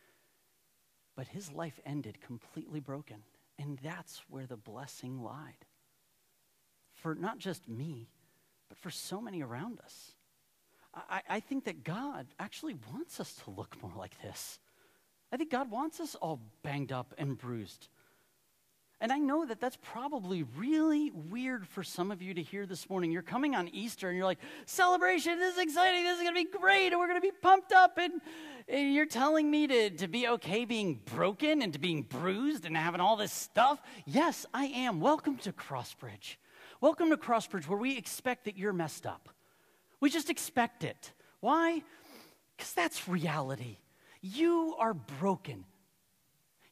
but 1.17 1.29
His 1.29 1.51
life 1.53 1.81
ended 1.85 2.21
completely 2.21 2.81
broken. 2.81 3.23
And 3.59 3.79
that's 3.83 4.23
where 4.29 4.47
the 4.47 4.57
blessing 4.57 5.23
lied. 5.23 5.65
For 6.93 7.15
not 7.15 7.39
just 7.39 7.69
me, 7.69 8.09
but 8.69 8.79
for 8.79 8.91
so 8.91 9.21
many 9.21 9.43
around 9.43 9.81
us. 9.81 10.13
I, 10.95 11.23
I 11.29 11.41
think 11.41 11.65
that 11.65 11.85
God 11.85 12.27
actually 12.39 12.77
wants 12.93 13.21
us 13.21 13.35
to 13.45 13.51
look 13.51 13.77
more 13.83 13.93
like 13.97 14.21
this. 14.23 14.59
I 15.33 15.37
think 15.37 15.51
God 15.51 15.71
wants 15.71 16.01
us 16.01 16.15
all 16.15 16.41
banged 16.63 16.93
up 16.93 17.15
and 17.19 17.37
bruised. 17.37 17.89
And 18.99 19.13
I 19.13 19.19
know 19.19 19.45
that 19.45 19.61
that's 19.61 19.77
probably 19.83 20.45
really 20.57 21.11
weird 21.11 21.67
for 21.69 21.83
some 21.83 22.11
of 22.11 22.23
you 22.23 22.33
to 22.33 22.43
hear 22.43 22.65
this 22.65 22.89
morning. 22.89 23.13
You're 23.13 23.21
coming 23.21 23.55
on 23.55 23.69
Easter 23.69 24.09
and 24.09 24.17
you're 24.17 24.25
like, 24.25 24.39
celebration, 24.65 25.39
this 25.39 25.55
is 25.55 25.63
exciting, 25.63 26.05
this 26.05 26.17
is 26.17 26.23
going 26.23 26.35
to 26.35 26.51
be 26.51 26.59
great, 26.59 26.89
and 26.89 26.99
we're 26.99 27.07
going 27.07 27.21
to 27.21 27.27
be 27.27 27.33
pumped 27.43 27.73
up. 27.73 27.99
And, 27.99 28.23
and, 28.69 28.95
you're 28.95 29.05
telling 29.05 29.51
me 29.51 29.67
to, 29.67 29.91
to 29.91 30.09
be 30.09 30.29
okay 30.29 30.65
being 30.65 31.01
broken 31.15 31.61
and 31.61 31.75
to 31.75 31.79
being 31.79 32.03
bruised 32.03 32.65
and 32.65 32.75
having 32.75 33.03
all 33.03 33.17
this 33.17 33.33
stuff? 33.33 33.83
Yes, 34.07 34.47
I 34.55 34.65
am. 34.65 35.01
Welcome 35.01 35.37
to 35.39 35.53
Crossbridge. 35.53 36.37
Welcome 36.81 37.11
to 37.11 37.19
Crossbridge, 37.19 37.69
where 37.69 37.79
we 37.79 37.99
expect 37.99 38.47
that 38.47 38.57
you're 38.57 38.73
messed 38.73 39.05
up. 39.05 39.29
We 40.01 40.09
just 40.09 40.31
expect 40.31 40.85
it. 40.85 41.13
Why? 41.41 41.83
Because 42.57 42.73
that's 42.73 43.07
reality. 43.07 43.77
You 44.23 44.75
are 44.79 44.95
broken. 44.95 45.67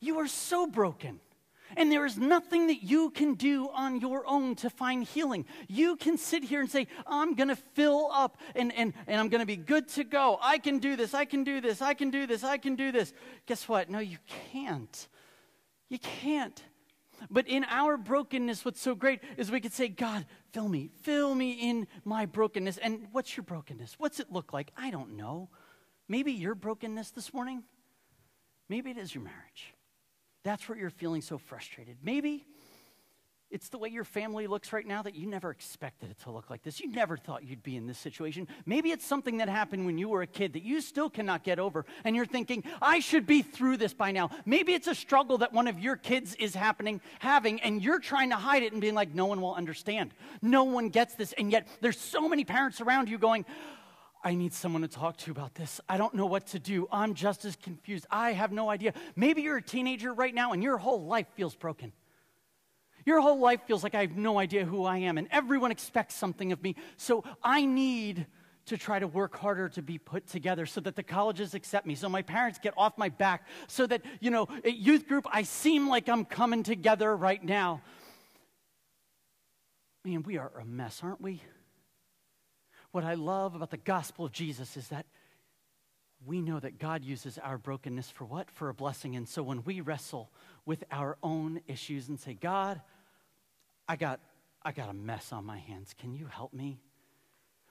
You 0.01 0.21
are 0.21 0.27
so 0.27 0.67
broken. 0.67 1.21
And 1.77 1.91
there 1.91 2.07
is 2.07 2.17
nothing 2.19 2.67
that 2.69 2.83
you 2.83 3.11
can 3.11 3.35
do 3.35 3.69
on 3.73 4.01
your 4.01 4.25
own 4.27 4.55
to 4.57 4.71
find 4.71 5.05
healing. 5.05 5.47
You 5.69 5.97
can 5.97 6.17
sit 6.17 6.45
here 6.45 6.61
and 6.61 6.71
say, 6.71 6.87
I'm 7.07 7.35
going 7.35 7.49
to 7.49 7.57
fill 7.57 8.11
up 8.13 8.39
and, 8.55 8.73
and, 8.75 8.95
and 9.07 9.21
I'm 9.21 9.29
going 9.29 9.41
to 9.41 9.47
be 9.47 9.57
good 9.57 9.89
to 9.91 10.05
go. 10.05 10.39
I 10.43 10.59
can 10.59 10.79
do 10.79 10.97
this. 10.97 11.15
I 11.15 11.25
can 11.25 11.45
do 11.45 11.61
this. 11.61 11.83
I 11.83 11.95
can 11.95 12.11
do 12.11 12.27
this. 12.27 12.45
I 12.45 12.59
can 12.59 12.77
do 12.77 12.93
this. 12.93 13.13
Guess 13.47 13.69
what? 13.69 13.91
No, 13.91 13.99
you 13.99 14.19
can't. 14.53 15.09
You 15.89 15.99
can't. 15.99 16.63
But 17.31 17.49
in 17.49 17.65
our 17.65 17.97
brokenness, 17.97 18.65
what's 18.65 18.81
so 18.81 18.95
great 18.95 19.21
is 19.37 19.51
we 19.51 19.61
could 19.61 19.73
say, 19.73 19.89
God, 19.89 20.27
fill 20.53 20.69
me, 20.69 20.91
fill 21.03 21.35
me 21.35 21.53
in 21.53 21.87
my 22.05 22.27
brokenness. 22.27 22.79
And 22.79 23.07
what's 23.13 23.37
your 23.37 23.45
brokenness? 23.45 23.95
What's 23.99 24.21
it 24.21 24.31
look 24.31 24.53
like? 24.53 24.71
I 24.77 24.91
don't 24.91 25.17
know. 25.17 25.49
Maybe 26.09 26.33
your 26.33 26.55
brokenness 26.55 27.11
this 27.13 27.33
morning, 27.33 27.63
maybe 28.69 28.91
it 28.91 28.99
is 28.99 29.15
your 29.15 29.25
marriage. 29.25 29.74
That's 30.45 30.69
where 30.69 30.79
you're 30.79 30.91
feeling 30.91 31.23
so 31.23 31.39
frustrated. 31.39 31.97
Maybe 32.03 32.47
it's 33.51 33.69
the 33.69 33.79
way 33.79 33.89
your 33.89 34.05
family 34.05 34.47
looks 34.49 34.73
right 34.73 34.87
now 34.87 35.01
that 35.03 35.15
you 35.15 35.27
never 35.27 35.51
expected 35.51 36.11
it 36.11 36.19
to 36.25 36.31
look 36.33 36.51
like 36.51 36.63
this. 36.63 36.81
You 36.81 36.91
never 36.91 37.17
thought 37.17 37.45
you'd 37.45 37.63
be 37.63 37.77
in 37.77 37.87
this 37.87 37.99
situation. 37.99 38.49
Maybe 38.67 38.91
it's 38.91 39.07
something 39.07 39.37
that 39.37 39.49
happened 39.49 39.87
when 39.87 39.97
you 39.97 40.09
were 40.09 40.23
a 40.23 40.27
kid 40.27 40.55
that 40.55 40.65
you 40.65 40.81
still 40.81 41.09
cannot 41.09 41.45
get 41.45 41.61
over, 41.61 41.87
and 42.03 42.17
you're 42.17 42.27
thinking, 42.27 42.65
I 42.83 42.99
should 42.99 43.27
be 43.27 43.43
through 43.43 43.77
this 43.77 43.95
by 43.95 44.11
now. 44.11 44.31
Maybe 44.45 44.75
it's 44.75 44.89
a 44.89 44.95
struggle 44.95 45.39
that 45.39 45.53
one 45.53 45.69
of 45.69 45.79
your 45.79 45.97
kids 45.97 46.35
is 46.35 46.55
happening, 46.55 47.01
having, 47.21 47.61
and 47.61 47.81
you're 47.81 48.01
trying 48.01 48.31
to 48.31 48.37
hide 48.37 48.65
it 48.65 48.73
and 48.73 48.81
being 48.81 48.95
like, 48.95 49.15
no 49.15 49.27
one 49.27 49.41
will 49.41 49.55
understand. 49.55 50.15
No 50.43 50.65
one 50.65 50.89
gets 50.89 51.15
this. 51.15 51.33
And 51.35 51.53
yet 51.53 51.69
there's 51.81 51.99
so 51.99 52.29
many 52.29 52.45
parents 52.45 52.81
around 52.81 53.09
you 53.09 53.19
going, 53.19 53.47
I 54.25 54.35
need 54.35 54.55
someone 54.55 54.81
to 54.83 54.89
talk 54.89 55.19
to 55.19 55.31
about 55.31 55.55
this. 55.55 55.83
I 55.87 55.99
don't 55.99 56.15
know 56.15 56.25
what 56.25 56.47
to 56.49 56.59
do. 56.59 56.89
I'm 56.91 57.13
just 57.13 57.45
as 57.45 57.57
confused. 57.57 58.07
I 58.11 58.33
have 58.33 58.53
no 58.53 58.71
idea. 58.71 58.95
Maybe 59.15 59.43
you're 59.43 59.59
a 59.59 59.63
teenager 59.63 60.15
right 60.15 60.35
now 60.35 60.53
and 60.53 60.63
your 60.63 60.79
whole 60.79 61.05
life 61.05 61.27
feels 61.35 61.55
broken. 61.55 61.93
Your 63.05 63.21
whole 63.21 63.39
life 63.39 63.61
feels 63.67 63.83
like 63.83 63.95
I 63.95 64.01
have 64.01 64.17
no 64.17 64.39
idea 64.39 64.65
who 64.65 64.85
I 64.85 64.99
am 64.99 65.19
and 65.19 65.29
everyone 65.31 65.71
expects 65.71 66.15
something 66.15 66.53
of 66.53 66.63
me. 66.63 66.75
So 66.97 67.23
I 67.43 67.67
need 67.67 68.27
to 68.67 68.79
try 68.79 68.99
to 68.99 69.07
work 69.07 69.37
harder 69.37 69.69
to 69.69 69.83
be 69.83 69.99
put 69.99 70.27
together 70.27 70.65
so 70.65 70.81
that 70.81 70.97
the 70.97 71.03
colleges 71.03 71.53
accept 71.53 71.87
me, 71.87 71.95
so 71.95 72.09
my 72.09 72.23
parents 72.23 72.59
get 72.59 72.73
off 72.79 72.97
my 72.97 73.11
back, 73.11 73.47
so 73.67 73.87
that, 73.87 74.01
you 74.21 74.31
know, 74.31 74.49
at 74.65 74.79
youth 74.79 75.07
group, 75.07 75.27
I 75.31 75.43
seem 75.43 75.87
like 75.87 76.09
I'm 76.09 76.25
coming 76.25 76.63
together 76.63 77.15
right 77.15 77.45
now. 77.45 77.83
Man, 80.03 80.23
we 80.23 80.39
are 80.39 80.51
a 80.59 80.65
mess, 80.65 81.01
aren't 81.03 81.21
we? 81.21 81.43
What 82.95 83.03
I 83.03 83.15
love 83.15 83.57
about 83.57 83.71
the 83.71 83.77
gospel 83.77 84.25
of 84.25 84.31
Jesus 84.31 84.77
is 84.77 84.87
that 84.87 85.07
we 86.25 86.41
know 86.41 86.61
that 86.61 86.79
God 86.79 87.03
uses 87.03 87.39
our 87.39 87.59
brokenness 87.59 88.09
for 88.09 88.25
what? 88.25 88.53
For 88.53 88.69
a 88.69 88.75
blessing. 88.75 89.17
And 89.17 89.29
so 89.29 89.43
when 89.43 89.65
we 89.65 89.81
wrestle 89.81 90.31
with 90.65 90.85
our 90.93 91.19
own 91.21 91.61
issues 91.67 92.09
and 92.09 92.21
say, 92.21 92.35
God, 92.35 92.81
I 93.89 93.97
got, 93.97 94.21
I 94.63 94.71
got 94.71 94.91
a 94.91 94.93
mess 94.93 95.33
on 95.33 95.45
my 95.45 95.59
hands. 95.59 95.93
Can 95.99 96.15
you 96.15 96.27
help 96.27 96.53
me? 96.55 96.79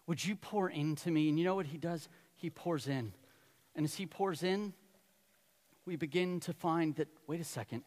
Would 0.07 0.25
you 0.25 0.35
pour 0.35 0.69
into 0.69 1.09
me? 1.09 1.29
And 1.29 1.39
you 1.39 1.45
know 1.45 1.55
what 1.55 1.67
he 1.67 1.77
does? 1.77 2.09
He 2.35 2.49
pours 2.49 2.89
in. 2.89 3.13
And 3.77 3.85
as 3.85 3.95
he 3.95 4.05
pours 4.05 4.43
in, 4.43 4.73
we 5.85 5.95
begin 5.95 6.41
to 6.41 6.51
find 6.51 6.95
that, 6.95 7.07
wait 7.27 7.39
a 7.39 7.45
second, 7.45 7.83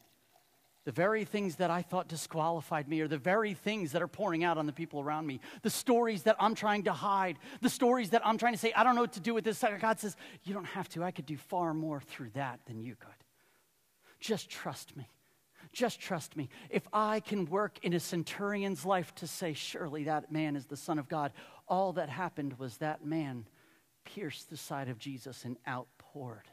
the 0.87 0.92
very 0.92 1.25
things 1.25 1.57
that 1.57 1.68
I 1.68 1.83
thought 1.83 2.07
disqualified 2.07 2.88
me 2.88 3.01
are 3.01 3.09
the 3.09 3.18
very 3.18 3.55
things 3.55 3.90
that 3.90 4.03
are 4.03 4.07
pouring 4.09 4.44
out 4.44 4.57
on 4.57 4.66
the 4.66 4.72
people 4.72 5.01
around 5.01 5.27
me. 5.27 5.40
The 5.62 5.68
stories 5.68 6.22
that 6.22 6.37
I'm 6.38 6.55
trying 6.55 6.85
to 6.85 6.92
hide, 6.92 7.40
the 7.61 7.68
stories 7.68 8.11
that 8.11 8.25
I'm 8.25 8.38
trying 8.38 8.53
to 8.53 8.59
say, 8.59 8.72
I 8.72 8.85
don't 8.85 8.94
know 8.94 9.01
what 9.01 9.14
to 9.14 9.20
do 9.20 9.35
with 9.35 9.42
this. 9.42 9.64
God 9.81 9.99
says, 9.99 10.14
You 10.44 10.55
don't 10.55 10.64
have 10.64 10.88
to. 10.90 11.03
I 11.03 11.11
could 11.11 11.27
do 11.27 11.37
far 11.37 11.75
more 11.75 12.01
through 12.01 12.31
that 12.35 12.61
than 12.66 12.81
you 12.81 12.94
could. 12.94 13.09
Just 14.20 14.49
trust 14.49 14.96
me. 14.96 15.11
Just 15.72 15.99
trust 15.99 16.37
me. 16.37 16.49
If 16.70 16.87
I 16.92 17.18
can 17.18 17.46
work 17.46 17.81
in 17.83 17.92
a 17.92 17.99
centurion's 17.99 18.87
life 18.87 19.12
to 19.16 19.27
say, 19.27 19.55
Surely 19.55 20.05
that 20.05 20.31
man 20.31 20.55
is 20.55 20.66
the 20.66 20.77
Son 20.77 21.01
of 21.01 21.09
God, 21.09 21.33
all 21.66 21.94
that 21.94 22.11
happened 22.11 22.61
was 22.61 22.77
that 22.77 23.05
man 23.05 23.49
pierced 24.05 24.51
the 24.51 24.57
side 24.57 24.88
of 24.88 25.01
Jesus 25.01 25.44
and 25.44 25.57
outpoured 25.66 26.46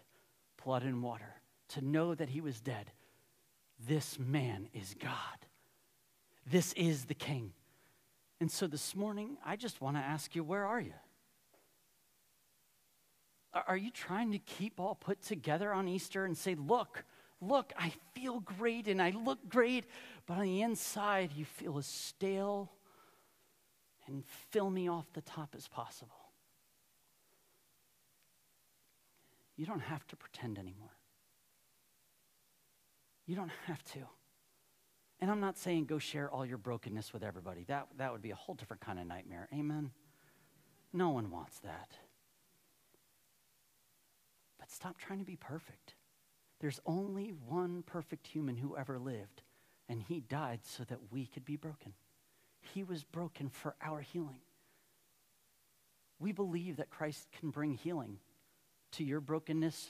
blood 0.65 0.81
and 0.81 1.03
water 1.03 1.35
to 1.69 1.85
know 1.85 2.15
that 2.15 2.29
he 2.29 2.41
was 2.41 2.59
dead 2.59 2.91
this 3.87 4.17
man 4.19 4.67
is 4.73 4.95
God. 4.99 5.11
This 6.45 6.73
is 6.73 7.05
the 7.05 7.13
King. 7.13 7.53
And 8.39 8.51
so 8.51 8.67
this 8.67 8.95
morning, 8.95 9.37
I 9.45 9.55
just 9.55 9.81
want 9.81 9.95
to 9.95 10.01
ask 10.01 10.35
you 10.35 10.43
where 10.43 10.65
are 10.65 10.81
you? 10.81 10.93
Are 13.67 13.77
you 13.77 13.91
trying 13.91 14.31
to 14.31 14.39
keep 14.39 14.79
all 14.79 14.95
put 14.95 15.21
together 15.21 15.71
on 15.71 15.87
Easter 15.87 16.25
and 16.25 16.35
say, 16.35 16.55
look, 16.55 17.03
look, 17.39 17.71
I 17.77 17.93
feel 18.13 18.39
great 18.39 18.87
and 18.87 19.01
I 19.01 19.11
look 19.11 19.47
great, 19.47 19.85
but 20.25 20.37
on 20.37 20.43
the 20.43 20.61
inside, 20.61 21.31
you 21.35 21.45
feel 21.45 21.77
as 21.77 21.85
stale 21.85 22.71
and 24.07 24.23
fill 24.51 24.69
me 24.69 24.89
off 24.89 25.05
the 25.13 25.21
top 25.21 25.53
as 25.55 25.67
possible? 25.67 26.15
You 29.55 29.67
don't 29.67 29.81
have 29.81 30.05
to 30.07 30.15
pretend 30.15 30.57
anymore. 30.57 30.89
You 33.25 33.35
don't 33.35 33.51
have 33.67 33.83
to. 33.93 33.99
And 35.19 35.31
I'm 35.31 35.39
not 35.39 35.57
saying 35.57 35.85
go 35.85 35.99
share 35.99 36.29
all 36.29 36.45
your 36.45 36.57
brokenness 36.57 37.13
with 37.13 37.23
everybody. 37.23 37.63
That, 37.67 37.87
that 37.97 38.11
would 38.11 38.21
be 38.21 38.31
a 38.31 38.35
whole 38.35 38.55
different 38.55 38.81
kind 38.81 38.99
of 38.99 39.07
nightmare. 39.07 39.47
Amen? 39.53 39.91
No 40.91 41.09
one 41.09 41.31
wants 41.31 41.59
that. 41.59 41.89
But 44.59 44.69
stop 44.69 44.97
trying 44.97 45.19
to 45.19 45.25
be 45.25 45.37
perfect. 45.37 45.95
There's 46.59 46.79
only 46.85 47.33
one 47.47 47.83
perfect 47.85 48.27
human 48.27 48.55
who 48.55 48.77
ever 48.77 48.99
lived, 48.99 49.43
and 49.89 50.01
he 50.01 50.21
died 50.21 50.61
so 50.63 50.83
that 50.85 51.11
we 51.11 51.25
could 51.25 51.45
be 51.45 51.55
broken. 51.57 51.93
He 52.73 52.83
was 52.83 53.03
broken 53.03 53.49
for 53.49 53.75
our 53.81 53.99
healing. 53.99 54.39
We 56.19 56.31
believe 56.31 56.77
that 56.77 56.89
Christ 56.89 57.27
can 57.37 57.49
bring 57.49 57.73
healing 57.73 58.19
to 58.93 59.03
your 59.03 59.19
brokenness 59.19 59.89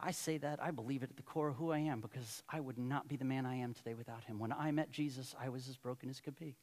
I 0.00 0.12
say 0.12 0.38
that, 0.38 0.62
I 0.62 0.70
believe 0.70 1.02
it 1.02 1.10
at 1.10 1.16
the 1.16 1.22
core 1.22 1.48
of 1.48 1.56
who 1.56 1.72
I 1.72 1.78
am 1.78 2.00
because 2.00 2.42
I 2.48 2.60
would 2.60 2.78
not 2.78 3.08
be 3.08 3.16
the 3.16 3.24
man 3.24 3.44
I 3.44 3.56
am 3.56 3.74
today 3.74 3.94
without 3.94 4.24
him. 4.24 4.38
When 4.38 4.52
I 4.52 4.70
met 4.70 4.92
Jesus, 4.92 5.34
I 5.40 5.48
was 5.48 5.68
as 5.68 5.76
broken 5.76 6.08
as 6.08 6.20
could 6.20 6.36
be. 6.36 6.56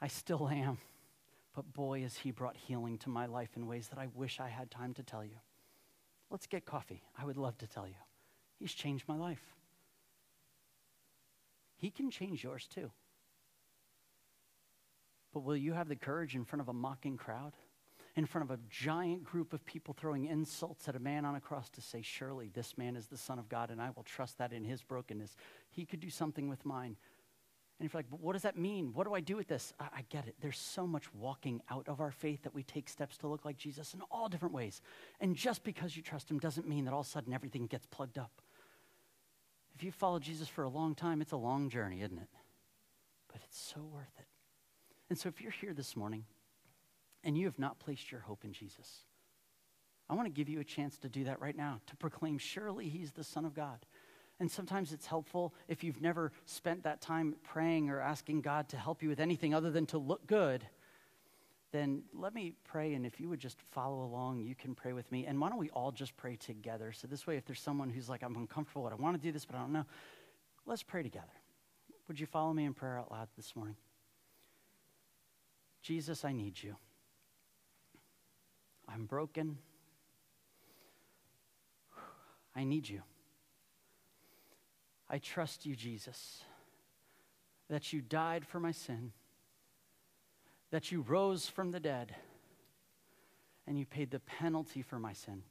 I 0.00 0.08
still 0.08 0.48
am. 0.48 0.78
But 1.54 1.72
boy, 1.72 2.00
has 2.02 2.16
he 2.16 2.30
brought 2.30 2.56
healing 2.56 2.98
to 2.98 3.10
my 3.10 3.26
life 3.26 3.50
in 3.56 3.66
ways 3.66 3.88
that 3.88 3.98
I 3.98 4.08
wish 4.14 4.40
I 4.40 4.48
had 4.48 4.70
time 4.70 4.94
to 4.94 5.02
tell 5.02 5.24
you. 5.24 5.36
Let's 6.30 6.46
get 6.46 6.64
coffee. 6.64 7.02
I 7.16 7.24
would 7.26 7.36
love 7.36 7.58
to 7.58 7.66
tell 7.66 7.86
you. 7.86 7.94
He's 8.58 8.72
changed 8.72 9.06
my 9.06 9.16
life. 9.16 9.54
He 11.76 11.90
can 11.90 12.10
change 12.10 12.42
yours 12.42 12.66
too. 12.66 12.90
But 15.32 15.40
will 15.40 15.56
you 15.56 15.74
have 15.74 15.88
the 15.88 15.96
courage 15.96 16.34
in 16.34 16.44
front 16.44 16.62
of 16.62 16.68
a 16.68 16.72
mocking 16.72 17.16
crowd 17.16 17.52
in 18.16 18.26
front 18.26 18.48
of 18.48 18.56
a 18.56 18.60
giant 18.70 19.24
group 19.24 19.52
of 19.52 19.64
people 19.64 19.94
throwing 19.98 20.26
insults 20.26 20.88
at 20.88 20.94
a 20.94 21.00
man 21.00 21.24
on 21.24 21.34
a 21.34 21.40
cross 21.40 21.68
to 21.70 21.80
say, 21.80 22.00
Surely 22.00 22.48
this 22.48 22.78
man 22.78 22.96
is 22.96 23.06
the 23.06 23.16
Son 23.16 23.38
of 23.38 23.48
God, 23.48 23.70
and 23.70 23.80
I 23.80 23.90
will 23.94 24.04
trust 24.04 24.38
that 24.38 24.52
in 24.52 24.64
his 24.64 24.82
brokenness, 24.82 25.36
he 25.70 25.84
could 25.84 26.00
do 26.00 26.10
something 26.10 26.48
with 26.48 26.64
mine. 26.64 26.96
And 27.80 27.86
if 27.86 27.92
you're 27.92 27.98
like, 27.98 28.10
but 28.10 28.20
what 28.20 28.34
does 28.34 28.42
that 28.42 28.56
mean? 28.56 28.92
What 28.94 29.04
do 29.04 29.14
I 29.14 29.20
do 29.20 29.34
with 29.34 29.48
this? 29.48 29.72
I, 29.80 29.86
I, 29.96 30.04
get 30.08 30.28
it. 30.28 30.36
There's 30.40 30.58
so 30.58 30.86
much 30.86 31.12
walking 31.12 31.60
out 31.68 31.88
of 31.88 32.00
our 32.00 32.12
faith 32.12 32.44
that 32.44 32.54
we 32.54 32.62
take 32.62 32.88
steps 32.88 33.16
to 33.18 33.26
look 33.26 33.44
like 33.44 33.56
Jesus 33.56 33.94
in 33.94 34.00
all 34.12 34.28
different 34.28 34.54
ways. 34.54 34.80
And 35.20 35.34
just 35.34 35.64
because 35.64 35.96
you 35.96 36.02
trust 36.02 36.30
him 36.30 36.38
doesn't 36.38 36.68
mean 36.68 36.84
that 36.84 36.94
all 36.94 37.00
of 37.00 37.06
a 37.06 37.10
sudden 37.10 37.32
everything 37.32 37.66
gets 37.66 37.84
plugged 37.86 38.16
up. 38.16 38.40
If 39.74 39.82
you 39.82 39.90
follow 39.90 40.20
Jesus 40.20 40.46
for 40.46 40.62
a 40.62 40.68
long 40.68 40.94
time, 40.94 41.20
it's 41.20 41.32
a 41.32 41.36
long 41.36 41.68
journey, 41.68 42.00
isn't 42.02 42.16
it? 42.16 42.28
But 43.26 43.40
it's 43.44 43.58
so 43.58 43.80
worth 43.92 44.14
it. 44.20 44.26
And 45.10 45.18
so 45.18 45.28
if 45.28 45.40
you're 45.40 45.50
here 45.50 45.74
this 45.74 45.96
morning 45.96 46.24
and 47.24 47.36
you 47.36 47.46
have 47.46 47.58
not 47.58 47.80
placed 47.80 48.12
your 48.12 48.20
hope 48.20 48.44
in 48.44 48.52
Jesus, 48.52 49.00
I 50.08 50.14
want 50.14 50.26
to 50.26 50.32
give 50.32 50.48
you 50.48 50.60
a 50.60 50.64
chance 50.64 50.98
to 50.98 51.08
do 51.08 51.24
that 51.24 51.40
right 51.40 51.56
now, 51.56 51.80
to 51.86 51.96
proclaim, 51.96 52.38
surely 52.38 52.88
he's 52.88 53.12
the 53.12 53.24
Son 53.24 53.44
of 53.44 53.54
God. 53.54 53.86
And 54.40 54.50
sometimes 54.50 54.92
it's 54.92 55.06
helpful 55.06 55.54
if 55.68 55.82
you've 55.82 56.02
never 56.02 56.32
spent 56.44 56.82
that 56.82 57.00
time 57.00 57.36
praying 57.42 57.88
or 57.88 58.00
asking 58.00 58.42
God 58.42 58.68
to 58.70 58.76
help 58.76 59.02
you 59.02 59.08
with 59.08 59.20
anything 59.20 59.54
other 59.54 59.70
than 59.70 59.86
to 59.86 59.98
look 59.98 60.26
good, 60.26 60.66
then 61.72 62.02
let 62.12 62.34
me 62.34 62.52
pray. 62.64 62.94
And 62.94 63.06
if 63.06 63.20
you 63.20 63.28
would 63.28 63.40
just 63.40 63.60
follow 63.72 64.04
along, 64.04 64.40
you 64.40 64.54
can 64.54 64.74
pray 64.74 64.92
with 64.92 65.10
me. 65.10 65.24
And 65.26 65.40
why 65.40 65.48
don't 65.48 65.58
we 65.58 65.70
all 65.70 65.92
just 65.92 66.16
pray 66.16 66.36
together? 66.36 66.92
So 66.92 67.06
this 67.06 67.26
way, 67.26 67.36
if 67.36 67.46
there's 67.46 67.60
someone 67.60 67.90
who's 67.90 68.08
like, 68.08 68.22
I'm 68.22 68.36
uncomfortable, 68.36 68.86
I 68.86 68.94
want 69.00 69.16
to 69.16 69.22
do 69.22 69.32
this, 69.32 69.44
but 69.44 69.56
I 69.56 69.60
don't 69.60 69.72
know, 69.72 69.86
let's 70.66 70.82
pray 70.82 71.02
together. 71.02 71.26
Would 72.08 72.20
you 72.20 72.26
follow 72.26 72.52
me 72.52 72.64
in 72.64 72.74
prayer 72.74 72.98
out 72.98 73.10
loud 73.10 73.28
this 73.36 73.56
morning? 73.56 73.76
Jesus, 75.82 76.24
I 76.24 76.32
need 76.32 76.62
you. 76.62 76.76
I'm 78.88 79.06
broken. 79.06 79.58
I 82.54 82.64
need 82.64 82.88
you. 82.88 83.02
I 85.08 85.18
trust 85.18 85.66
you, 85.66 85.76
Jesus, 85.76 86.42
that 87.68 87.92
you 87.92 88.00
died 88.00 88.46
for 88.46 88.58
my 88.58 88.72
sin, 88.72 89.12
that 90.70 90.90
you 90.90 91.02
rose 91.02 91.46
from 91.46 91.70
the 91.70 91.80
dead, 91.80 92.14
and 93.66 93.78
you 93.78 93.86
paid 93.86 94.10
the 94.10 94.20
penalty 94.20 94.82
for 94.82 94.98
my 94.98 95.12
sin. 95.12 95.42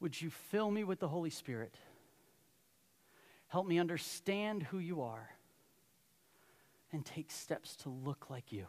Would 0.00 0.20
you 0.20 0.30
fill 0.30 0.70
me 0.70 0.84
with 0.84 1.00
the 1.00 1.08
Holy 1.08 1.30
Spirit? 1.30 1.76
Help 3.48 3.66
me 3.66 3.78
understand 3.78 4.64
who 4.64 4.78
you 4.78 5.02
are 5.02 5.30
and 6.92 7.04
take 7.04 7.30
steps 7.30 7.76
to 7.76 7.88
look 7.88 8.28
like 8.28 8.52
you. 8.52 8.66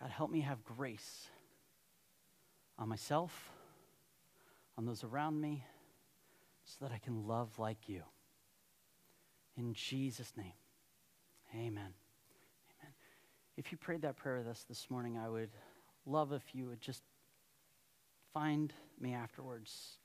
God, 0.00 0.10
help 0.10 0.30
me 0.30 0.40
have 0.40 0.64
grace 0.64 1.28
on 2.78 2.88
myself, 2.88 3.50
on 4.76 4.84
those 4.84 5.02
around 5.02 5.40
me 5.40 5.64
so 6.64 6.76
that 6.84 6.92
I 6.92 6.98
can 6.98 7.26
love 7.26 7.58
like 7.58 7.88
you. 7.88 8.02
In 9.56 9.72
Jesus' 9.72 10.32
name, 10.36 10.52
amen. 11.54 11.70
Amen. 11.70 11.94
If 13.56 13.72
you 13.72 13.78
prayed 13.78 14.02
that 14.02 14.16
prayer 14.16 14.38
with 14.38 14.48
us 14.48 14.66
this 14.68 14.90
morning, 14.90 15.16
I 15.16 15.30
would 15.30 15.50
love 16.04 16.32
if 16.32 16.54
you 16.54 16.66
would 16.66 16.80
just 16.80 17.02
find 18.34 18.72
me 19.00 19.14
afterwards. 19.14 19.98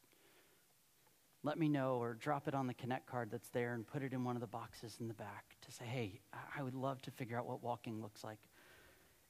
Let 1.43 1.57
me 1.57 1.67
know 1.67 1.95
or 1.95 2.13
drop 2.13 2.47
it 2.47 2.53
on 2.53 2.67
the 2.67 2.73
Connect 2.73 3.07
card 3.07 3.29
that's 3.29 3.49
there 3.49 3.73
and 3.73 3.85
put 3.85 4.03
it 4.03 4.13
in 4.13 4.23
one 4.23 4.37
of 4.37 4.41
the 4.41 4.47
boxes 4.47 4.97
in 5.01 5.07
the 5.09 5.13
back 5.13 5.57
to 5.65 5.71
say, 5.71 5.83
hey, 5.85 6.21
I 6.57 6.63
would 6.63 6.75
love 6.75 7.01
to 7.01 7.11
figure 7.11 7.37
out 7.37 7.47
what 7.47 7.61
walking 7.61 8.01
looks 8.01 8.23
like. 8.23 8.39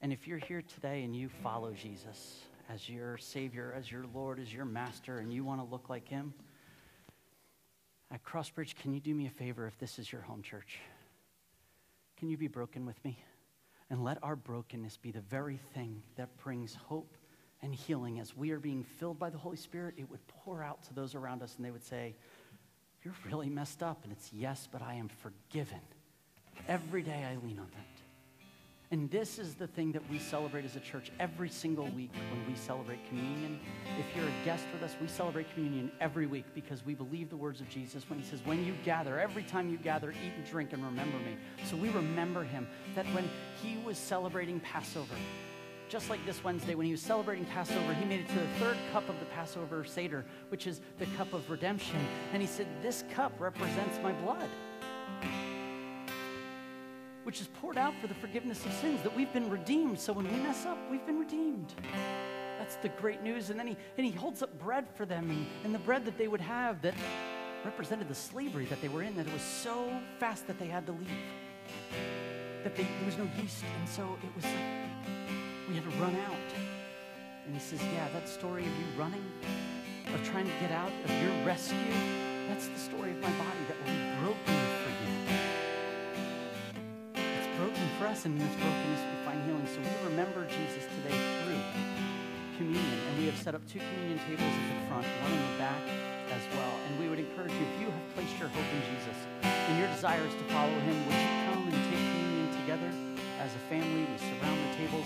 And 0.02 0.12
if 0.12 0.28
you're 0.28 0.40
here 0.40 0.64
today 0.64 1.04
and 1.04 1.16
you 1.16 1.30
follow 1.44 1.74
Jesus 1.74 2.42
as 2.70 2.90
your 2.90 3.18
Savior, 3.18 3.74
as 3.78 3.92
your 3.92 4.06
Lord, 4.14 4.40
as 4.40 4.52
your 4.52 4.66
Master, 4.66 5.20
and 5.20 5.32
you 5.32 5.44
want 5.44 5.62
to 5.62 5.68
look 5.72 5.90
like 5.90 6.08
Him, 6.08 6.34
at 8.12 8.24
Crossbridge, 8.24 8.76
can 8.76 8.94
you 8.94 9.00
do 9.00 9.14
me 9.14 9.28
a 9.28 9.30
favor 9.30 9.68
if 9.68 9.78
this 9.78 10.00
is 10.00 10.12
your 10.12 10.22
home 10.22 10.42
church? 10.42 10.80
Can 12.18 12.30
you 12.30 12.38
be 12.38 12.48
broken 12.48 12.86
with 12.86 13.04
me? 13.06 13.24
And 13.90 14.04
let 14.04 14.18
our 14.24 14.36
brokenness 14.36 14.98
be 14.98 15.12
the 15.12 15.22
very 15.22 15.60
thing 15.74 16.02
that 16.16 16.36
brings 16.38 16.76
hope 16.76 17.16
and 17.62 17.74
healing. 17.74 18.20
As 18.20 18.36
we 18.36 18.52
are 18.52 18.60
being 18.60 18.84
filled 18.84 19.20
by 19.20 19.30
the 19.30 19.38
Holy 19.38 19.58
Spirit, 19.58 19.96
it 19.98 20.10
would 20.10 20.26
pour 20.28 20.64
out 20.64 20.82
to 20.84 20.94
those 20.94 21.14
around 21.14 21.44
us 21.44 21.56
and 21.58 21.66
they 21.66 21.72
would 21.72 21.84
say, 21.84 22.16
You're 23.04 23.14
really 23.28 23.50
messed 23.50 23.84
up. 23.84 24.04
And 24.04 24.12
it's 24.12 24.32
yes, 24.34 24.68
but 24.72 24.82
I 24.82 24.96
am 24.96 25.10
forgiven. 25.10 25.82
Every 26.68 27.04
day 27.04 27.26
I 27.30 27.36
lean 27.46 27.60
on 27.60 27.68
that. 27.76 27.91
And 28.92 29.10
this 29.10 29.40
is 29.40 29.56
the 29.56 29.68
thing 29.68 29.94
that 29.94 30.02
we 30.12 30.20
celebrate 30.20 30.66
as 30.66 30.76
a 30.76 30.82
church 30.82 31.14
every 31.18 31.48
single 31.48 31.86
week 31.88 32.12
when 32.30 32.46
we 32.46 32.60
celebrate 32.60 33.00
communion. 33.08 33.58
If 33.98 34.06
you're 34.14 34.26
a 34.28 34.46
guest 34.46 34.66
with 34.74 34.84
us, 34.84 34.98
we 35.02 35.08
celebrate 35.08 35.52
communion 35.54 35.90
every 36.02 36.26
week 36.26 36.44
because 36.54 36.86
we 36.86 36.94
believe 36.94 37.30
the 37.30 37.38
words 37.38 37.62
of 37.62 37.70
Jesus 37.70 38.10
when 38.10 38.20
he 38.20 38.26
says, 38.26 38.42
When 38.44 38.66
you 38.66 38.74
gather, 38.84 39.18
every 39.18 39.44
time 39.44 39.70
you 39.70 39.78
gather, 39.78 40.12
eat 40.12 40.34
and 40.36 40.46
drink 40.46 40.74
and 40.74 40.84
remember 40.84 41.18
me. 41.20 41.38
So 41.70 41.78
we 41.78 41.88
remember 41.90 42.44
him 42.44 42.68
that 42.94 43.06
when 43.08 43.30
he 43.64 43.78
was 43.86 43.98
celebrating 43.98 44.60
Passover, 44.60 45.16
just 45.88 46.10
like 46.10 46.26
this 46.26 46.44
Wednesday, 46.44 46.76
when 46.76 46.86
he 46.86 46.92
was 46.92 47.02
celebrating 47.02 47.46
Passover, 47.46 47.94
he 47.94 48.04
made 48.04 48.20
it 48.20 48.28
to 48.28 48.36
the 48.36 48.48
third 48.60 48.78
cup 48.92 49.08
of 49.08 49.18
the 49.22 49.26
Passover 49.28 49.86
Seder, 49.86 50.26
which 50.50 50.68
is 50.68 50.82
the 51.00 51.06
cup 51.18 51.32
of 51.32 51.50
redemption. 51.50 51.98
And 52.34 52.42
he 52.42 52.48
said, 52.48 52.68
This 52.82 53.06
cup 53.14 53.32
represents 53.40 53.98
my 54.04 54.12
blood 54.12 54.50
which 57.24 57.42
is 57.42 57.48
poured 57.60 57.78
out 57.78 57.94
for 58.02 58.08
the 58.08 58.14
forgiveness 58.16 58.66
of 58.66 58.74
sins, 58.74 59.02
that 59.04 59.16
we've 59.16 59.32
been 59.34 59.50
redeemed. 59.50 60.00
So 60.00 60.14
when 60.14 60.32
we 60.32 60.40
mess 60.40 60.66
up, 60.66 60.78
we've 60.90 61.06
been 61.06 61.20
redeemed. 61.20 61.74
That's 62.58 62.76
the 62.78 62.90
great 62.90 63.22
news. 63.22 63.50
And 63.50 63.60
then 63.60 63.68
he, 63.68 63.78
and 63.98 64.06
he 64.06 64.12
holds 64.12 64.42
up 64.42 64.58
bread 64.60 64.86
for 64.96 65.06
them, 65.06 65.30
and, 65.30 65.46
and 65.64 65.74
the 65.74 65.80
bread 65.80 66.06
that 66.06 66.18
they 66.18 66.28
would 66.28 66.42
have 66.42 66.82
that 66.82 66.94
represented 67.64 68.08
the 68.08 68.16
slavery 68.16 68.66
that 68.66 68.82
they 68.82 68.88
were 68.88 69.04
in, 69.04 69.16
that 69.16 69.28
it 69.28 69.34
was 69.34 69.42
so 69.42 69.90
fast 70.20 70.48
that 70.48 70.58
they 70.58 70.68
had 70.68 70.86
to 70.88 70.92
leave, 70.94 71.08
that 72.64 72.76
they, 72.76 72.84
there 72.84 73.06
was 73.06 73.18
no 73.18 73.28
yeast. 73.40 73.64
And 73.80 73.90
so 73.90 74.18
it 74.24 74.36
was 74.36 74.46
like 74.46 74.56
we 75.70 75.76
had 75.76 75.84
to 75.84 75.98
run 75.98 76.16
out. 76.16 76.38
And 77.46 77.54
he 77.54 77.60
says, 77.60 77.82
Yeah, 77.94 78.08
that 78.14 78.28
story 78.28 78.62
of 78.62 78.70
you 78.70 78.86
running, 78.98 79.26
of 80.14 80.24
trying 80.24 80.46
to 80.46 80.54
get 80.60 80.72
out, 80.72 80.92
of 81.06 81.24
your 81.24 81.46
rescue, 81.46 81.78
that's 82.48 82.68
the 82.68 82.80
story 82.80 83.12
of 83.12 83.18
my 83.18 83.32
body 83.32 83.64
that 83.68 83.78
will 83.78 83.94
be 83.94 84.22
broken 84.24 84.71
for 88.02 88.10
us, 88.10 88.26
in 88.26 88.34
this 88.34 88.50
brokenness 88.58 89.06
we 89.06 89.18
find 89.22 89.38
healing. 89.46 89.62
So 89.70 89.78
we 89.78 89.94
remember 90.10 90.42
Jesus 90.50 90.90
today 90.90 91.14
through 91.46 91.62
communion, 92.58 92.98
and 92.98 93.14
we 93.22 93.30
have 93.30 93.38
set 93.38 93.54
up 93.54 93.62
two 93.70 93.78
communion 93.78 94.18
tables 94.26 94.42
at 94.42 94.66
the 94.74 94.82
front, 94.90 95.06
one 95.22 95.30
in 95.30 95.38
the 95.38 95.58
back 95.62 95.86
as 96.34 96.42
well. 96.58 96.74
And 96.90 96.98
we 96.98 97.14
would 97.14 97.22
encourage 97.22 97.54
you, 97.54 97.62
if 97.62 97.78
you 97.78 97.94
have 97.94 98.08
placed 98.18 98.34
your 98.42 98.50
hope 98.50 98.66
in 98.74 98.82
Jesus 98.90 99.18
and 99.46 99.78
your 99.78 99.86
desire 99.94 100.26
is 100.26 100.34
to 100.34 100.46
follow 100.50 100.74
him, 100.82 100.98
would 101.06 101.14
you 101.14 101.34
come 101.46 101.62
and 101.70 101.78
take 101.94 102.02
communion 102.02 102.50
together 102.66 102.90
as 103.38 103.54
a 103.54 103.62
family? 103.70 104.10
We 104.10 104.18
surround 104.18 104.58
the 104.58 104.74
tables, 104.82 105.06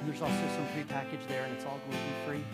and 0.00 0.08
there's 0.08 0.24
also 0.24 0.44
some 0.56 0.64
pre-packaged 0.72 1.28
there, 1.28 1.44
and 1.44 1.52
it's 1.52 1.68
all 1.68 1.76
gluten-free. 1.84 2.44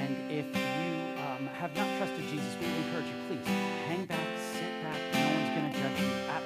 And 0.00 0.16
if 0.32 0.48
you 0.48 0.88
um, 1.28 1.44
have 1.60 1.76
not 1.76 1.84
trusted 2.00 2.24
Jesus, 2.24 2.56
we 2.56 2.72
would 2.72 2.88
encourage 2.88 3.04
you, 3.12 3.20
please 3.28 3.44
hang 3.84 4.08
back, 4.08 4.24
sit 4.56 4.72
back. 4.80 4.96
No 5.12 5.28
one's 5.28 5.52
going 5.60 5.68
to 5.68 5.76
judge 5.76 6.00
you 6.00 6.12
at 6.32 6.41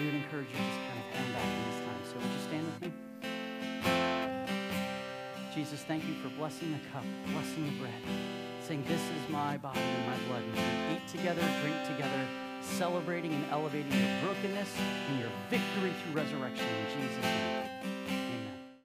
we 0.00 0.06
would 0.06 0.14
encourage 0.14 0.48
you 0.48 0.56
to 0.56 0.64
just 0.64 0.80
kind 0.88 0.98
of 0.98 1.04
hang 1.12 1.28
back 1.36 1.44
in 1.44 1.60
this 1.68 1.80
time. 1.84 2.00
So 2.08 2.14
would 2.16 2.32
you 2.32 2.40
stand 2.48 2.64
with 2.64 2.80
me? 2.80 2.90
Jesus, 5.54 5.80
thank 5.84 6.08
you 6.08 6.14
for 6.22 6.30
blessing 6.40 6.72
the 6.72 6.80
cup, 6.88 7.04
blessing 7.32 7.66
the 7.66 7.72
bread, 7.76 8.00
saying, 8.62 8.82
This 8.88 9.02
is 9.02 9.28
my 9.28 9.58
body 9.58 9.80
and 9.80 10.06
my 10.06 10.16
blood. 10.26 10.42
And 10.42 10.54
we 10.56 10.96
eat 10.96 11.06
together, 11.06 11.42
drink 11.60 11.76
together, 11.84 12.26
celebrating 12.62 13.34
and 13.34 13.44
elevating 13.50 13.92
your 13.92 14.22
brokenness 14.24 14.72
and 15.10 15.20
your 15.20 15.28
victory 15.50 15.92
through 15.92 16.14
resurrection 16.14 16.64
in 16.64 16.86
Jesus' 16.96 17.22
name. 17.22 18.29